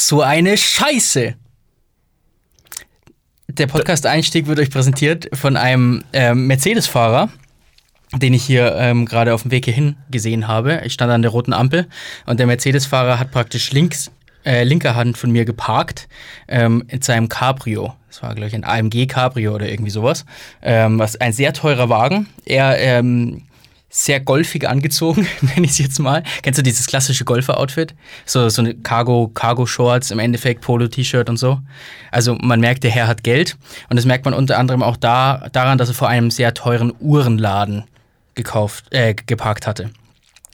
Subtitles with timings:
[0.00, 1.34] So eine Scheiße.
[3.48, 7.30] Der Podcast-Einstieg wird euch präsentiert von einem ähm, Mercedes-Fahrer,
[8.14, 10.82] den ich hier ähm, gerade auf dem Weg hierhin gesehen habe.
[10.84, 11.88] Ich stand an der roten Ampel
[12.26, 14.12] und der Mercedes-Fahrer hat praktisch links,
[14.44, 16.08] äh, linker Hand von mir geparkt
[16.46, 17.96] ähm, in seinem Cabrio.
[18.06, 20.24] Das war, glaube ich, ein AMG Cabrio oder irgendwie sowas.
[20.62, 22.28] Ähm, was ein sehr teurer Wagen.
[22.44, 23.47] Er ähm,
[23.90, 26.22] sehr golfig angezogen, nenne ich es jetzt mal.
[26.42, 27.94] Kennst du dieses klassische Golfer-Outfit?
[28.26, 31.60] So, so eine Cargo, Cargo-Shorts, im Endeffekt Polo-T-Shirt und so.
[32.10, 33.56] Also man merkt, der Herr hat Geld.
[33.88, 36.92] Und das merkt man unter anderem auch da, daran, dass er vor einem sehr teuren
[37.00, 37.84] Uhrenladen
[38.34, 39.90] gekauft, äh, geparkt hatte.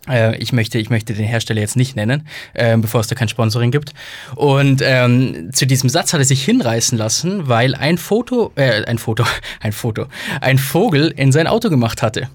[0.09, 3.29] Äh, ich, möchte, ich möchte den Hersteller jetzt nicht nennen, äh, bevor es da kein
[3.29, 3.95] Sponsoring gibt.
[4.37, 8.99] Und ähm, zu diesem Satz hat er sich hinreißen lassen, weil ein Foto, äh, ein
[8.99, 9.25] Foto,
[9.61, 10.07] ein Foto,
[10.41, 12.29] ein Vogel in sein Auto gemacht hatte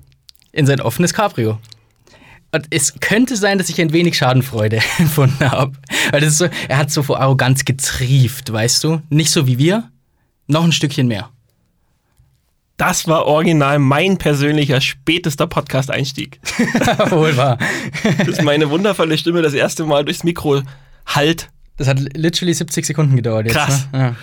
[0.52, 1.59] in sein offenes Cabrio.
[2.52, 5.73] Und es könnte sein, dass ich ein wenig Schadenfreude empfunden habe.
[6.12, 9.02] Weil das ist so, er hat so vor Arroganz getrieft, weißt du?
[9.09, 9.91] Nicht so wie wir,
[10.48, 11.30] noch ein Stückchen mehr.
[12.78, 16.39] Das war original mein persönlicher spätester Podcast-Einstieg.
[17.09, 17.58] Wohl wahr.
[18.25, 20.61] Dass meine wundervolle Stimme das erste Mal durchs Mikro
[21.06, 21.50] halt.
[21.75, 23.56] Das hat literally 70 Sekunden gedauert jetzt.
[23.56, 23.88] Krass.
[23.91, 24.16] Ne?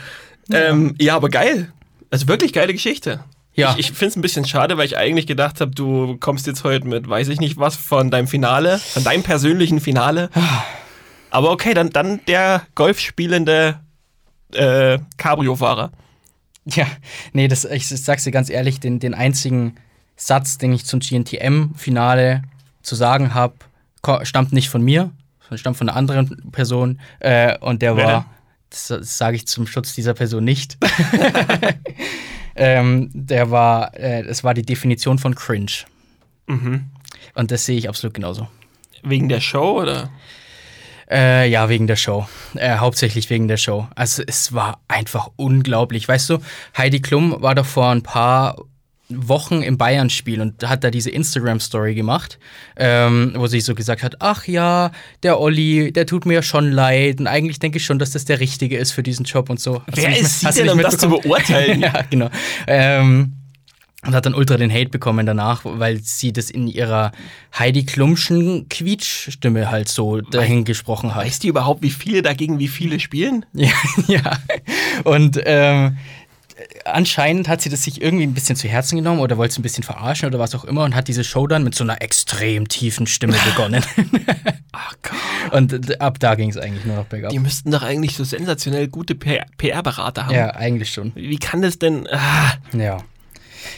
[0.49, 0.59] Ja.
[0.59, 1.71] Ähm, ja, aber geil.
[2.11, 3.21] Also wirklich geile Geschichte.
[3.57, 3.73] Ja.
[3.73, 6.63] Ich, ich finde es ein bisschen schade, weil ich eigentlich gedacht habe, du kommst jetzt
[6.63, 10.31] heute mit, weiß ich nicht was, von deinem Finale, von deinem persönlichen Finale.
[11.31, 13.81] Aber okay, dann, dann der golfspielende
[14.53, 15.91] äh, Cabrio-Fahrer.
[16.67, 16.87] Ja,
[17.33, 19.77] nee, das, ich sag's dir ganz ehrlich, den, den einzigen
[20.17, 22.43] Satz, den ich zum GNTM-Finale
[22.83, 23.55] zu sagen habe,
[24.23, 27.01] stammt nicht von mir, sondern stammt von einer anderen Person.
[27.21, 28.25] Äh, und der Wer war, denn?
[28.71, 30.77] das, das sage ich zum Schutz dieser Person nicht.
[32.57, 35.85] ähm, der war, äh, es war die Definition von cringe.
[36.47, 36.87] Mhm.
[37.35, 38.49] Und das sehe ich absolut genauso.
[39.03, 40.11] Wegen der Show oder?
[41.09, 42.27] Äh, ja, wegen der Show.
[42.55, 43.87] Äh, hauptsächlich wegen der Show.
[43.95, 46.09] Also es war einfach unglaublich.
[46.09, 46.39] Weißt du,
[46.77, 48.57] Heidi Klum war doch vor ein paar
[49.09, 52.39] Wochen im Bayern-Spiel und hat da diese Instagram-Story gemacht,
[52.77, 54.91] ähm, wo sie so gesagt hat, ach ja,
[55.23, 58.25] der Olli, der tut mir ja schon leid und eigentlich denke ich schon, dass das
[58.25, 59.83] der Richtige ist für diesen Job und so.
[59.87, 61.81] Hast Wer nicht- ist sie denn, um das zu beurteilen?
[61.83, 62.31] ja, genau.
[62.67, 63.33] Ähm,
[64.05, 67.11] und hat dann ultra den Hate bekommen danach, weil sie das in ihrer
[67.59, 71.25] Heidi Klumschen Quietschstimme halt so dahin gesprochen hat.
[71.27, 73.45] Weißt du überhaupt, wie viele dagegen wie viele spielen?
[73.53, 73.71] Ja,
[74.07, 74.39] ja.
[75.05, 75.97] Und ähm,
[76.85, 79.63] anscheinend hat sie das sich irgendwie ein bisschen zu Herzen genommen oder wollte es ein
[79.63, 82.69] bisschen verarschen oder was auch immer und hat diese Show dann mit so einer extrem
[82.69, 83.85] tiefen Stimme begonnen.
[84.73, 85.13] Ach Gott.
[85.53, 87.31] und ab da ging es eigentlich nur noch bergab.
[87.31, 90.35] Die müssten doch eigentlich so sensationell gute PR-Berater haben.
[90.35, 91.13] Ja, eigentlich schon.
[91.15, 92.07] Wie kann das denn?
[92.11, 92.99] Ah, Ja.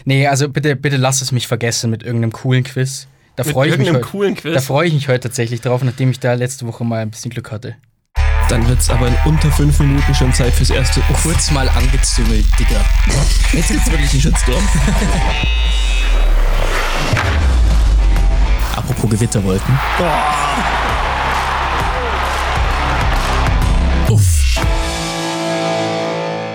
[0.05, 3.09] Nee, also bitte, bitte lass es mich vergessen mit irgendeinem coolen Quiz.
[3.37, 4.11] Da freue ich mich irgendeinem heute.
[4.11, 4.55] coolen Quiz.
[4.55, 7.31] Da freue ich mich heute tatsächlich drauf, nachdem ich da letzte Woche mal ein bisschen
[7.31, 7.77] Glück hatte.
[8.49, 11.01] Dann wird's aber in unter fünf Minuten schon Zeit fürs erste.
[11.11, 12.81] Uff, Kurz mal angezüngelt, Digga.
[13.53, 14.69] jetzt gibt's wirklich einen Shitstorm.
[18.75, 19.79] Apropos Gewitterwolken.
[24.09, 24.57] Uff.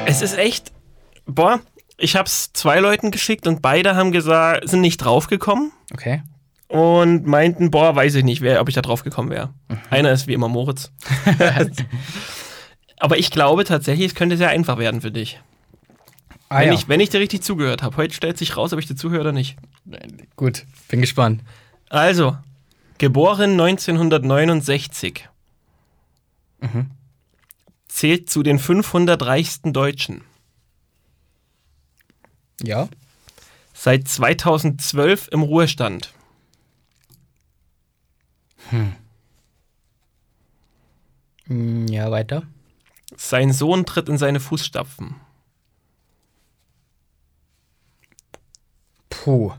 [0.05, 0.71] Es ist echt.
[1.25, 1.59] Boah,
[1.97, 6.21] ich hab's zwei Leuten geschickt und beide haben gesagt, sind nicht draufgekommen Okay.
[6.73, 9.53] Und meinten, boah, weiß ich nicht, wer, ob ich da drauf gekommen wäre.
[9.69, 9.77] Mhm.
[9.91, 10.91] Einer ist wie immer Moritz.
[12.97, 15.39] Aber ich glaube tatsächlich, es könnte sehr einfach werden für dich.
[16.49, 16.73] Ah, wenn, ja.
[16.73, 17.95] ich, wenn ich dir richtig zugehört habe.
[17.97, 19.55] Heute stellt sich raus, ob ich dir zuhöre oder nicht.
[20.35, 21.43] Gut, bin gespannt.
[21.89, 22.35] Also,
[22.97, 25.29] geboren 1969.
[26.59, 26.89] Mhm.
[27.87, 30.23] Zählt zu den 500 reichsten Deutschen.
[32.63, 32.89] Ja.
[33.75, 36.11] Seit 2012 im Ruhestand.
[41.47, 42.43] Mm, Ja, weiter.
[43.15, 45.15] Sein Sohn tritt in seine Fußstapfen.
[49.09, 49.53] Puh.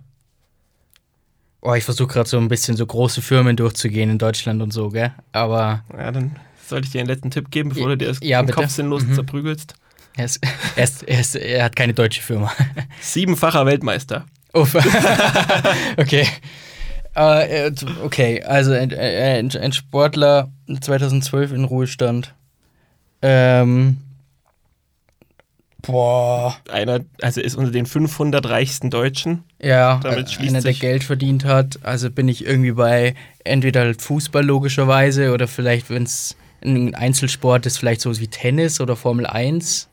[1.60, 4.90] Oh, ich versuche gerade so ein bisschen so große Firmen durchzugehen in Deutschland und so,
[4.90, 5.12] gell?
[5.32, 6.36] Aber Ja, dann
[6.66, 8.42] sollte ich dir einen letzten Tipp geben, bevor du dir das Ja.
[8.44, 9.14] Kopf sinnlos Mhm.
[9.14, 9.74] zerprügelst.
[10.16, 10.40] er, ist,
[10.76, 12.52] er, ist, er, ist, er hat keine deutsche Firma.
[13.00, 14.26] Siebenfacher Weltmeister.
[14.52, 14.74] Uff.
[15.96, 16.26] okay.
[17.16, 17.72] Äh, äh,
[18.02, 20.50] okay, also ein, ein, ein Sportler
[20.80, 22.34] 2012 in Ruhestand.
[23.22, 23.98] Ähm.
[25.82, 26.56] Boah.
[26.70, 29.44] Einer, also ist unter den 500 reichsten Deutschen.
[29.60, 31.78] Ja, Damit einer, der Geld verdient hat.
[31.82, 33.14] Also bin ich irgendwie bei
[33.44, 38.80] entweder halt Fußball logischerweise oder vielleicht, wenn es ein Einzelsport ist, vielleicht sowas wie Tennis
[38.80, 39.90] oder Formel 1.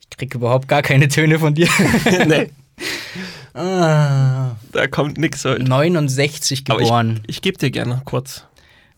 [0.00, 1.68] Ich krieg überhaupt gar keine Töne von dir.
[2.26, 2.50] nee,
[3.58, 5.64] ah, da kommt nix heute.
[5.64, 7.20] 69 Aber geboren.
[7.24, 8.44] ich, ich gebe dir gerne kurz.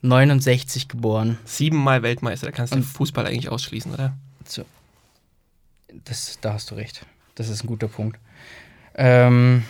[0.03, 1.39] 69 geboren.
[1.45, 2.47] Siebenmal Weltmeister.
[2.47, 4.15] Da kannst du Fußball eigentlich ausschließen, oder?
[4.45, 4.65] So.
[6.05, 7.05] Das, da hast du recht.
[7.35, 8.19] Das ist ein guter Punkt.
[8.95, 9.65] Ähm,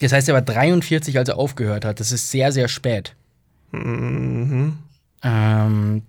[0.00, 1.98] das heißt, er war 43, als er aufgehört hat.
[2.00, 3.14] Das ist sehr, sehr spät.
[3.72, 4.78] Mhm.
[5.22, 6.02] Ähm,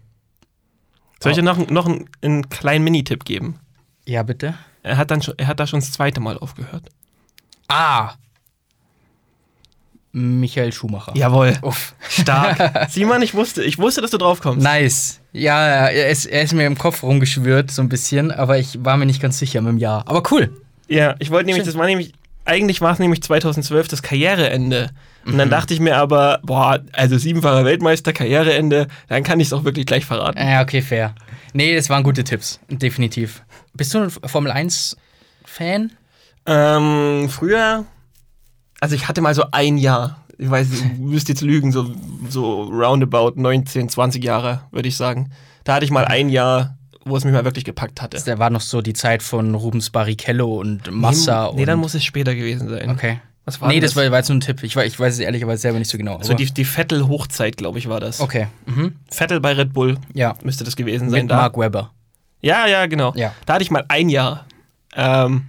[1.19, 3.59] Soll ich dir noch, noch einen, einen kleinen Minitipp geben?
[4.05, 4.55] ja, bitte.
[4.81, 6.89] Er hat, dann schon, er hat da schon das zweite Mal aufgehört.
[7.69, 8.13] Ah!
[10.11, 11.13] Michael Schumacher.
[11.15, 11.55] Jawohl.
[11.61, 11.93] Uff.
[12.09, 12.87] Stark.
[12.89, 14.63] Simon, ich wusste, ich wusste, dass du drauf kommst.
[14.63, 15.21] Nice.
[15.33, 18.97] Ja, er ist, er ist mir im Kopf rumgeschwört, so ein bisschen, aber ich war
[18.97, 20.03] mir nicht ganz sicher mit dem Jahr.
[20.07, 20.51] Aber cool.
[20.87, 21.71] Ja, ich wollte nämlich, Schön.
[21.73, 22.13] das war nämlich,
[22.45, 24.89] eigentlich war es nämlich 2012 das Karriereende.
[25.25, 25.37] Und Mhm.
[25.37, 29.63] dann dachte ich mir aber, boah, also siebenfacher Weltmeister, Karriereende, dann kann ich es auch
[29.63, 30.39] wirklich gleich verraten.
[30.39, 31.13] Ja, okay, fair.
[31.53, 32.59] Nee, das waren gute Tipps.
[32.69, 33.43] Definitiv.
[33.75, 35.91] Bist du ein Formel 1-Fan?
[36.45, 37.85] Ähm, früher,
[38.79, 41.91] also ich hatte mal so ein Jahr, ich weiß, ich müsste jetzt lügen, so,
[42.29, 45.31] so roundabout 19, 20 Jahre, würde ich sagen.
[45.63, 48.21] Da hatte ich mal ein Jahr, wo es mich mal wirklich gepackt hatte.
[48.25, 51.51] Da war noch so die Zeit von Rubens Barrichello und Massa.
[51.53, 52.89] Nee, dann und muss es später gewesen sein.
[52.89, 53.19] Okay.
[53.45, 54.63] Was war nee, denn das war, war jetzt nur ein Tipp.
[54.63, 56.21] Ich, ich weiß es ehrlicherweise selber nicht so genau.
[56.21, 58.19] So die, die Vettel-Hochzeit, glaube ich, war das.
[58.21, 58.47] okay.
[58.65, 58.95] Mhm.
[59.09, 60.35] Vettel bei Red Bull Ja.
[60.43, 61.23] müsste das gewesen sein.
[61.23, 61.37] Mit Da.
[61.37, 61.91] Mark Webber.
[62.41, 63.11] Ja, ja, genau.
[63.15, 63.33] Ja.
[63.45, 64.45] Da hatte ich mal ein Jahr.
[64.95, 65.47] Ähm,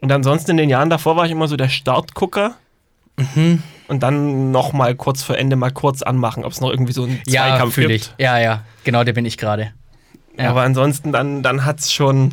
[0.00, 2.54] und ansonsten in den Jahren davor war ich immer so der Startgucker.
[3.16, 3.62] Mhm.
[3.88, 7.02] Und dann noch mal kurz vor Ende mal kurz anmachen, ob es noch irgendwie so
[7.02, 8.14] einen Ja, Zweikampf fühle gibt.
[8.16, 8.24] ich.
[8.24, 8.64] Ja, ja.
[8.84, 9.72] Genau, der bin ich gerade.
[10.38, 10.50] Ja.
[10.50, 12.32] Aber ansonsten, dann, dann hat es schon.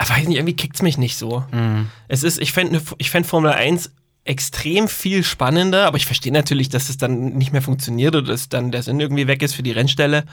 [0.00, 1.44] Ich weiß nicht, irgendwie kickt es mich nicht so.
[1.52, 1.88] Mhm.
[2.08, 3.90] Es ist, ich fände ich fänd Formel 1
[4.24, 8.48] extrem viel spannender, aber ich verstehe natürlich, dass es dann nicht mehr funktioniert oder dass
[8.48, 10.24] dann der Sinn irgendwie weg ist für die Rennstelle.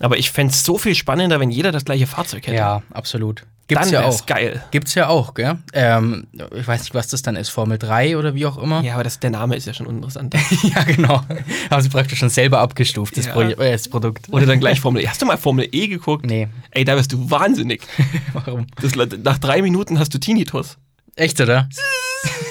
[0.00, 2.56] Aber ich fände es so viel spannender, wenn jeder das gleiche Fahrzeug hätte.
[2.56, 3.44] Ja, absolut.
[3.70, 4.26] Gibt's dann ja auch.
[4.26, 4.62] geil.
[4.72, 5.58] Gibt's ja auch, gell?
[5.72, 8.82] Ähm, ich weiß nicht, was das dann ist, Formel 3 oder wie auch immer.
[8.82, 10.34] Ja, aber das, der Name ist ja schon uninteressant.
[10.62, 11.22] Ja, genau.
[11.70, 13.32] Haben sie praktisch schon selber abgestuft, das, Ja.
[13.32, 14.28] Pro äh, das Produkt.
[14.30, 15.08] Oder dann gleich Formel E.
[15.08, 16.26] Hast du mal Formel E geguckt?
[16.26, 17.82] Nee, Ey, da wirst du wahnsinnig.
[18.32, 18.66] warum?
[18.82, 20.76] Das, nach drei Minuten hast du Tinnitus.
[21.16, 21.68] Echt, oder?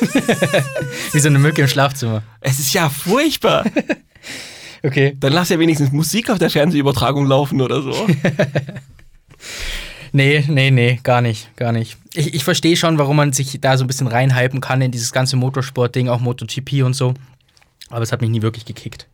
[1.12, 2.24] wie so eine Mücke im Schlafzimmer.
[2.42, 3.66] Es ist ja furchtbar.
[4.84, 5.16] Okay.
[5.20, 8.08] Dann lass ja wenigstens Musik auf der Fernsehübertragung laufen oder so.
[10.12, 11.98] Nee, nee, nee, gar nicht, gar nicht.
[12.14, 15.12] Ich, ich verstehe schon, warum man sich da so ein bisschen reinhypen kann in dieses
[15.12, 17.14] ganze Motorsport-Ding, auch MotoGP und so.
[17.90, 19.08] Aber es hat mich nie wirklich gekickt.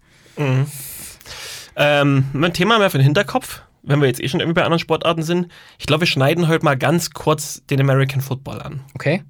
[1.76, 4.80] ähm, ein Thema mehr für den Hinterkopf, wenn wir jetzt eh schon irgendwie bei anderen
[4.80, 5.52] Sportarten sind.
[5.80, 8.82] Ich glaube, wir schneiden heute mal ganz kurz den American Football an.
[8.94, 9.24] Okay?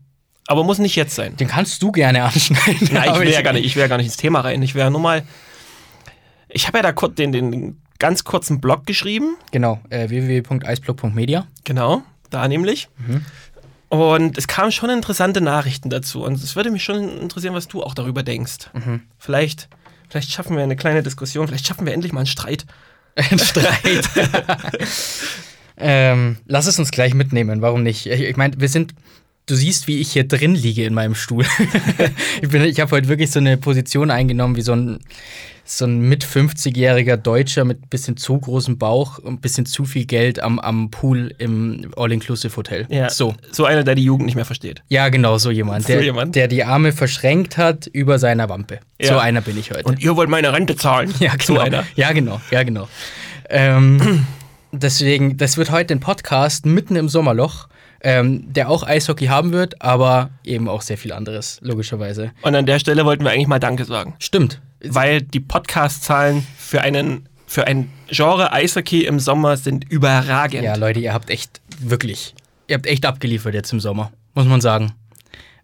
[0.48, 1.36] Aber muss nicht jetzt sein.
[1.38, 2.90] Den kannst du gerne anschneiden.
[2.92, 4.62] Nein, ich will ja gar nicht, ich will ja gar nicht ins Thema rein.
[4.62, 5.24] Ich wäre nur mal.
[6.50, 9.36] Ich habe ja da kurz den, den ganz kurzen Blog geschrieben.
[9.52, 11.48] Genau, äh, www.eisblock.media.
[11.64, 12.90] Genau, da nämlich.
[12.98, 13.26] Mhm.
[13.90, 16.24] Und es kamen schon interessante Nachrichten dazu.
[16.24, 18.70] Und es würde mich schon interessieren, was du auch darüber denkst.
[18.74, 19.02] Mhm.
[19.18, 19.70] Vielleicht,
[20.10, 22.66] vielleicht schaffen wir eine kleine Diskussion, vielleicht schaffen wir endlich mal einen Streit.
[23.16, 24.10] Ein Streit.
[25.78, 28.06] ähm, lass es uns gleich mitnehmen, warum nicht?
[28.08, 28.94] Ich, ich meine, wir sind.
[29.48, 31.46] Du siehst, wie ich hier drin liege in meinem Stuhl.
[32.42, 35.00] ich bin- ich habe heute wirklich so eine Position eingenommen, wie so ein,
[35.68, 39.84] so ein mit 50-jähriger Deutscher mit ein bisschen zu großem Bauch und ein bisschen zu
[39.86, 42.86] viel Geld am, am Pool im All-Inclusive-Hotel.
[42.90, 43.34] Ja, So.
[43.52, 44.84] so einer, der die Jugend nicht mehr versteht.
[44.90, 45.84] Ja, genau, so jemand.
[45.88, 46.36] So Der, jemand.
[46.36, 48.80] der die Arme verschränkt hat über seiner Wampe.
[49.02, 49.14] Ja.
[49.14, 49.86] So einer bin ich heute.
[49.86, 51.12] Und ihr wollt meine Rente zahlen.
[51.20, 51.44] Ja, genau.
[51.46, 51.84] So einer.
[51.96, 52.40] Ja, genau.
[52.52, 52.88] Ja, genau.
[53.50, 54.28] Ähm,
[54.72, 57.68] deswegen, das wird heute ein Podcast mitten im Sommerloch,
[58.02, 62.32] ähm, der auch Eishockey haben wird, aber eben auch sehr viel anderes, logischerweise.
[62.44, 64.14] Und an der Stelle wollten wir eigentlich mal Danke sagen.
[64.20, 64.62] Stimmt.
[64.88, 70.64] Weil die Podcast-Zahlen für einen für ein Genre Eishockey im Sommer sind überragend.
[70.64, 72.36] Ja, Leute, ihr habt echt, wirklich,
[72.68, 74.94] ihr habt echt abgeliefert jetzt im Sommer, muss man sagen.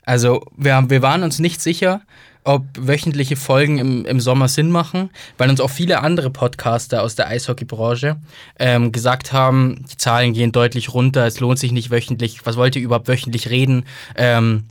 [0.03, 2.01] Also, wir, haben, wir waren uns nicht sicher,
[2.43, 7.15] ob wöchentliche Folgen im, im Sommer Sinn machen, weil uns auch viele andere Podcaster aus
[7.15, 8.17] der Eishockeybranche
[8.57, 12.75] ähm, gesagt haben, die Zahlen gehen deutlich runter, es lohnt sich nicht wöchentlich, was wollt
[12.75, 13.85] ihr überhaupt wöchentlich reden?
[14.15, 14.65] Ähm,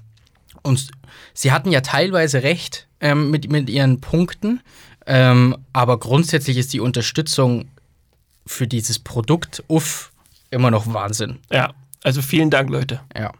[0.62, 0.90] und
[1.34, 4.60] sie hatten ja teilweise recht ähm, mit, mit ihren Punkten,
[5.06, 7.68] ähm, aber grundsätzlich ist die Unterstützung
[8.46, 10.12] für dieses Produkt, uff,
[10.50, 11.38] immer noch Wahnsinn.
[11.50, 11.72] Ja,
[12.02, 13.00] also vielen Dank, Leute.
[13.16, 13.32] Ja.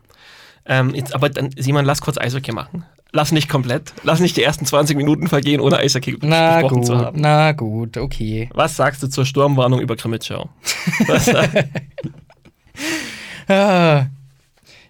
[0.66, 2.84] Ähm, jetzt, aber dann, Simon, lass kurz Eishockey machen.
[3.12, 3.92] Lass nicht komplett.
[4.04, 7.20] Lass nicht die ersten 20 Minuten vergehen, ohne Eishockey Na besprochen gut, zu haben.
[7.20, 8.48] na gut, okay.
[8.54, 10.48] Was sagst du zur Sturmwarnung über Krimitschau?
[13.48, 14.06] Ah,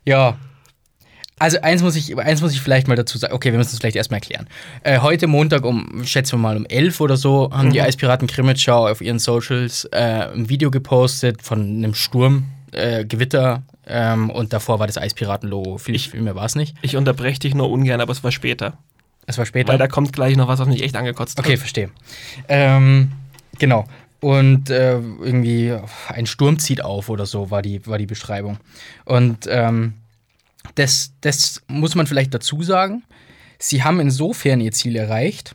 [0.04, 0.36] ja.
[1.40, 3.32] Also eins muss, ich, eins muss ich vielleicht mal dazu sagen.
[3.32, 4.46] Okay, wir müssen es vielleicht erstmal erklären.
[4.84, 8.86] Äh, heute Montag um, schätzen wir mal um 11 oder so, haben die Eispiraten Krimitschau
[8.86, 14.80] auf ihren Socials äh, ein Video gepostet von einem Sturm, äh, Gewitter ähm, und davor
[14.80, 15.78] war das Eispiraten-Logo.
[15.78, 16.76] Viel, viel mehr war es nicht.
[16.82, 18.74] ich unterbreche dich nur ungern, aber es war später.
[19.24, 19.68] Es war später.
[19.68, 21.44] Weil da kommt gleich noch was, was mich echt angekotzt hat.
[21.46, 21.88] Okay, verstehe.
[22.48, 23.12] Ähm,
[23.58, 23.86] genau.
[24.20, 25.74] Und äh, irgendwie
[26.08, 28.58] ein Sturm zieht auf oder so war die, war die Beschreibung.
[29.06, 29.94] Und ähm,
[30.74, 33.02] das, das muss man vielleicht dazu sagen.
[33.58, 35.54] Sie haben insofern ihr Ziel erreicht,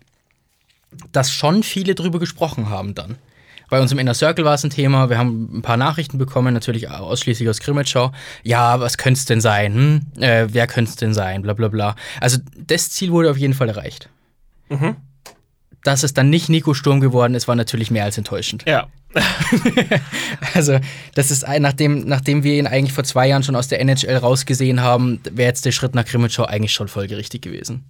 [1.11, 3.17] dass schon viele drüber gesprochen haben dann.
[3.69, 5.09] Bei uns im Inner Circle war es ein Thema.
[5.09, 8.11] Wir haben ein paar Nachrichten bekommen, natürlich ausschließlich aus Grimmitschau.
[8.43, 9.73] Ja, was könnte es denn sein?
[9.73, 10.21] Hm?
[10.21, 11.41] Äh, wer könnte es denn sein?
[11.41, 11.95] Bla bla bla.
[12.21, 14.09] Also das Ziel wurde auf jeden Fall erreicht.
[14.69, 14.95] Mhm.
[15.85, 18.63] Dass es dann nicht Nico Sturm geworden ist, war natürlich mehr als enttäuschend.
[18.67, 18.87] Ja.
[20.53, 20.79] Also,
[21.13, 24.81] das ist nachdem, nachdem wir ihn eigentlich vor zwei Jahren schon aus der NHL rausgesehen
[24.81, 27.83] haben, wäre jetzt der Schritt nach Grimmitschau eigentlich schon folgerichtig gewesen.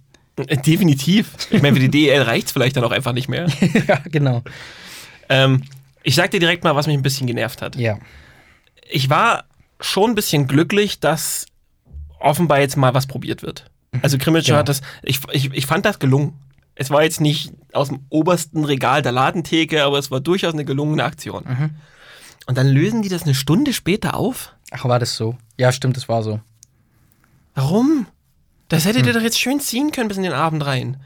[0.66, 1.30] Definitiv.
[1.50, 3.46] Ich meine, für die DEL reicht es vielleicht dann auch einfach nicht mehr.
[3.88, 4.42] ja, genau.
[5.28, 5.62] Ähm,
[6.02, 7.76] ich sag dir direkt mal, was mich ein bisschen genervt hat.
[7.76, 7.98] Ja.
[8.88, 9.44] Ich war
[9.80, 11.46] schon ein bisschen glücklich, dass
[12.20, 13.70] offenbar jetzt mal was probiert wird.
[14.02, 14.58] Also Krimitschau Genau.
[14.60, 16.34] hat das, ich, ich, ich fand das gelungen.
[16.76, 20.64] Es war jetzt nicht aus dem obersten Regal der Ladentheke, aber es war durchaus eine
[20.64, 21.44] gelungene Aktion.
[21.46, 21.70] Mhm.
[22.46, 24.54] Und dann lösen die das eine Stunde später auf?
[24.70, 25.36] Ach, war das so?
[25.58, 26.40] Ja, stimmt, das war so.
[27.54, 28.06] Warum?
[28.68, 29.08] Das hättet Hm.
[29.08, 30.98] ihr doch jetzt schön ziehen können bis in den Abend rein.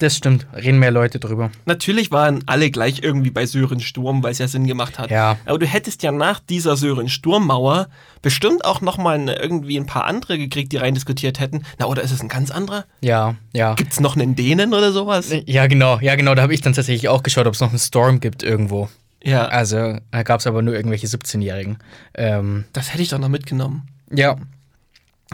[0.00, 0.46] Das stimmt.
[0.52, 1.50] Reden mehr Leute drüber.
[1.66, 5.10] Natürlich waren alle gleich irgendwie bei Sören Sturm, weil es ja Sinn gemacht hat.
[5.10, 5.36] Ja.
[5.46, 7.88] Aber du hättest ja nach dieser Sören Sturmmauer
[8.20, 11.64] bestimmt auch nochmal irgendwie ein paar andere gekriegt, die rein diskutiert hätten.
[11.78, 12.84] Na, oder ist es ein ganz anderer?
[13.02, 13.74] Ja, ja.
[13.74, 15.32] Gibt's noch einen Dänen oder sowas?
[15.46, 16.34] Ja, genau, ja, genau.
[16.34, 18.88] Da habe ich dann tatsächlich auch geschaut, ob es noch einen Storm gibt irgendwo.
[19.22, 21.78] Ja, Also, da gab es aber nur irgendwelche 17-Jährigen.
[22.14, 23.88] Ähm, das hätte ich doch noch mitgenommen.
[24.10, 24.36] ja,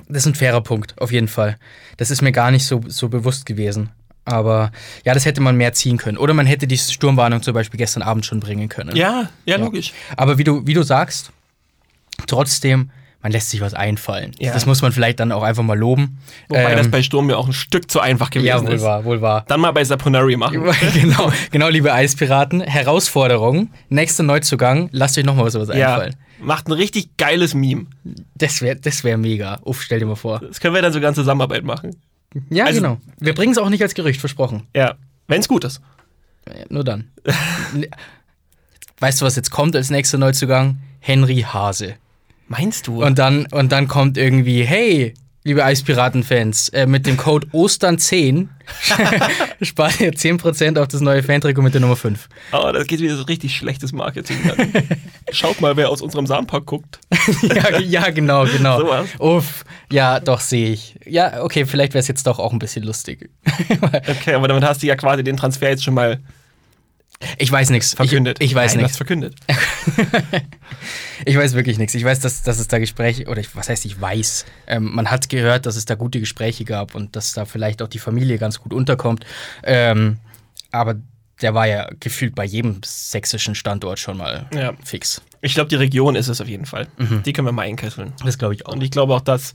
[0.08, 1.56] das ist ein fairer Punkt, auf jeden Fall.
[1.96, 3.90] Das ist mir gar nicht so, so bewusst gewesen.
[4.24, 4.70] Aber
[5.04, 6.18] ja, das hätte man mehr ziehen können.
[6.18, 8.94] Oder man hätte die Sturmwarnung zum Beispiel gestern Abend schon bringen können.
[8.96, 9.92] Ja, ja, logisch.
[10.16, 11.32] Aber wie du, wie du sagst,
[12.26, 12.90] trotzdem,
[13.22, 14.32] man lässt sich was einfallen.
[14.38, 14.52] Ja.
[14.52, 16.18] Das muss man vielleicht dann auch einfach mal loben.
[16.48, 18.82] Wobei Ähm, das bei Sturm ja auch ein Stück zu einfach gewesen Ja, wohl ist.
[18.82, 19.44] wahr, wohl wahr.
[19.48, 20.62] Dann mal bei Saponari machen.
[20.94, 22.60] genau, genau, liebe Eispiraten.
[22.62, 26.16] Herausforderung, nächster Neuzugang, lasst euch nochmal sowas Ja, einfallen.
[26.40, 27.86] macht ein richtig geiles Meme.
[28.36, 29.58] Das wäre das wär mega.
[29.64, 30.40] Uff, stell dir mal vor.
[30.40, 31.96] Das können wir dann sogar in Zusammenarbeit machen.
[32.48, 32.98] Ja, Also- genau.
[33.18, 34.66] Wir bringen es auch nicht als Gerücht, versprochen.
[34.74, 34.94] Ja,
[35.28, 35.80] wenn's gut ist.
[36.48, 37.10] Ja, Nur dann.
[39.00, 40.78] weißt du, was jetzt kommt als nächster Neuzugang?
[41.00, 41.94] Henry Hase.
[42.48, 43.02] Meinst du?
[43.04, 48.48] Und dann, und dann kommt irgendwie, hey, liebe Eispiraten-Fans, äh, mit dem Code Ostern10
[49.62, 52.28] spart ihr 10% auf das neue Fantrikot mit der Nummer 5.
[52.52, 54.36] Oh, das geht wieder so richtig schlechtes Marketing.
[55.32, 57.00] Schaut mal, wer aus unserem Samenpark guckt.
[57.42, 58.80] ja, ja, genau, genau.
[58.80, 59.08] Sowas.
[59.18, 60.96] Uff, ja, doch, sehe ich.
[61.06, 63.30] Ja, okay, vielleicht wäre es jetzt doch auch ein bisschen lustig.
[64.08, 66.20] Okay, aber damit hast du ja quasi den Transfer jetzt schon mal
[67.38, 67.94] ich weiß nichts.
[67.94, 68.38] verkündet.
[68.40, 68.96] Ich, ich weiß nichts.
[68.96, 69.34] verkündet.
[71.26, 71.94] Ich weiß wirklich nichts.
[71.94, 74.46] Ich weiß, dass, dass es da Gespräche, oder ich, was heißt ich weiß?
[74.66, 77.88] Ähm, man hat gehört, dass es da gute Gespräche gab und dass da vielleicht auch
[77.88, 79.26] die Familie ganz gut unterkommt.
[79.62, 80.16] Ähm,
[80.70, 80.96] aber
[81.42, 84.72] der war ja gefühlt bei jedem sächsischen Standort schon mal Ja.
[84.82, 85.20] fix.
[85.42, 86.86] Ich glaube, die Region ist es auf jeden Fall.
[87.26, 88.14] Die können wir mal einkesseln.
[88.24, 88.72] Das glaube ich auch.
[88.72, 89.52] Und ich glaube auch, dass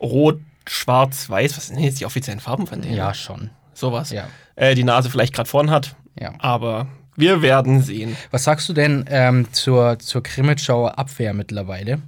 [0.00, 2.94] Rot, Schwarz, Weiß, was sind jetzt die offiziellen Farben von denen?
[2.94, 3.50] ja, schon.
[3.74, 4.10] Sowas.
[4.10, 4.28] Ja.
[4.54, 5.96] Äh, die Nase vielleicht gerade vorn hat.
[6.18, 6.32] Ja.
[6.38, 8.16] Aber wir werden sehen.
[8.30, 12.00] Was sagst du denn ähm, zur, zur Grimmitschauer Abwehr mittlerweile?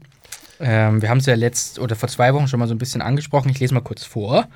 [0.61, 3.03] Ähm, wir haben es ja letzt oder vor zwei Wochen schon mal so ein bisschen
[3.03, 3.51] angesprochen.
[3.51, 4.47] Ich lese mal kurz vor.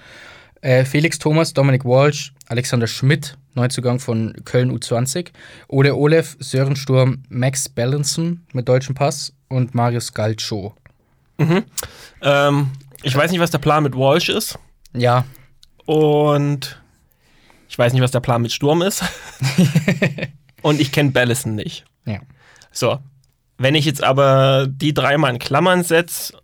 [0.61, 5.31] Äh, Felix Thomas, Dominik Walsh, Alexander Schmidt, Neuzugang von Köln U20,
[5.69, 10.75] Ole Olef, Sören Sturm, Max Bellinson mit deutschem Pass und Marius Galcho.
[12.23, 12.71] Ähm,
[13.03, 14.59] ich weiß nicht, was der Plan mit Walsh ist.
[14.95, 15.25] Ja,
[15.85, 16.81] Und
[17.69, 19.05] ich weiß nicht, was der Plan mit Sturm ist.
[20.63, 21.85] Und ich kenne Ballison nicht.
[22.07, 22.21] ja.
[22.71, 22.99] So,
[23.57, 26.39] wenn ich jetzt aber die dreimal in Klammern setze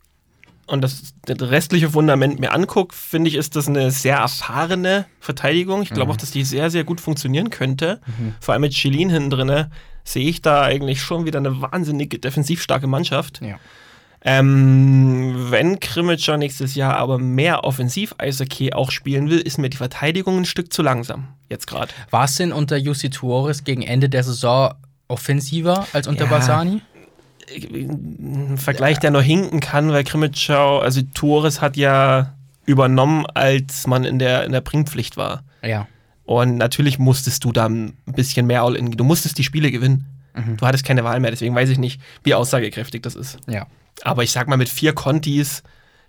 [0.66, 5.82] und das, das restliche Fundament mir angucke, finde ich, ist das eine sehr erfahrene Verteidigung.
[5.82, 8.00] Ich glaube auch, dass die sehr, sehr gut funktionieren könnte.
[8.40, 9.66] Vor allem mit Chilin hinten drin
[10.02, 13.40] sehe ich da eigentlich schon wieder eine wahnsinnig defensiv starke Mannschaft.
[13.42, 13.58] ja.
[14.26, 20.38] Ähm, wenn Krimitschau nächstes Jahr aber mehr Offensiv-Eishockey auch spielen will, ist mir die Verteidigung
[20.38, 21.28] ein Stück zu langsam.
[21.50, 21.92] Jetzt gerade.
[22.10, 24.72] War es denn unter Jussi Tuores gegen Ende der Saison
[25.08, 26.30] offensiver als unter Ja.
[26.30, 26.80] Basani?
[27.46, 32.32] ein Vergleich, der nur hinken kann, weil Krimitschau, also Torres hat ja
[32.64, 35.42] übernommen, als man in der, in der Bringpflicht war.
[35.62, 35.86] Ja.
[36.24, 38.92] Und natürlich musstest du da ein bisschen mehr All-In.
[38.92, 40.06] Du musstest die Spiele gewinnen.
[40.56, 43.36] Du hattest keine Wahl mehr, deswegen weiß ich nicht, wie aussagekräftig das ist.
[43.46, 43.66] Ja.
[44.02, 45.62] Aber ich sag mal, mit vier Contis,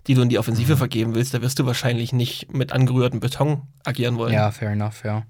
[0.07, 3.63] die du in die Offensive vergeben willst, da wirst du wahrscheinlich nicht mit angerührtem Beton
[3.83, 4.33] agieren wollen.
[4.33, 5.23] Ja, fair enough, ja.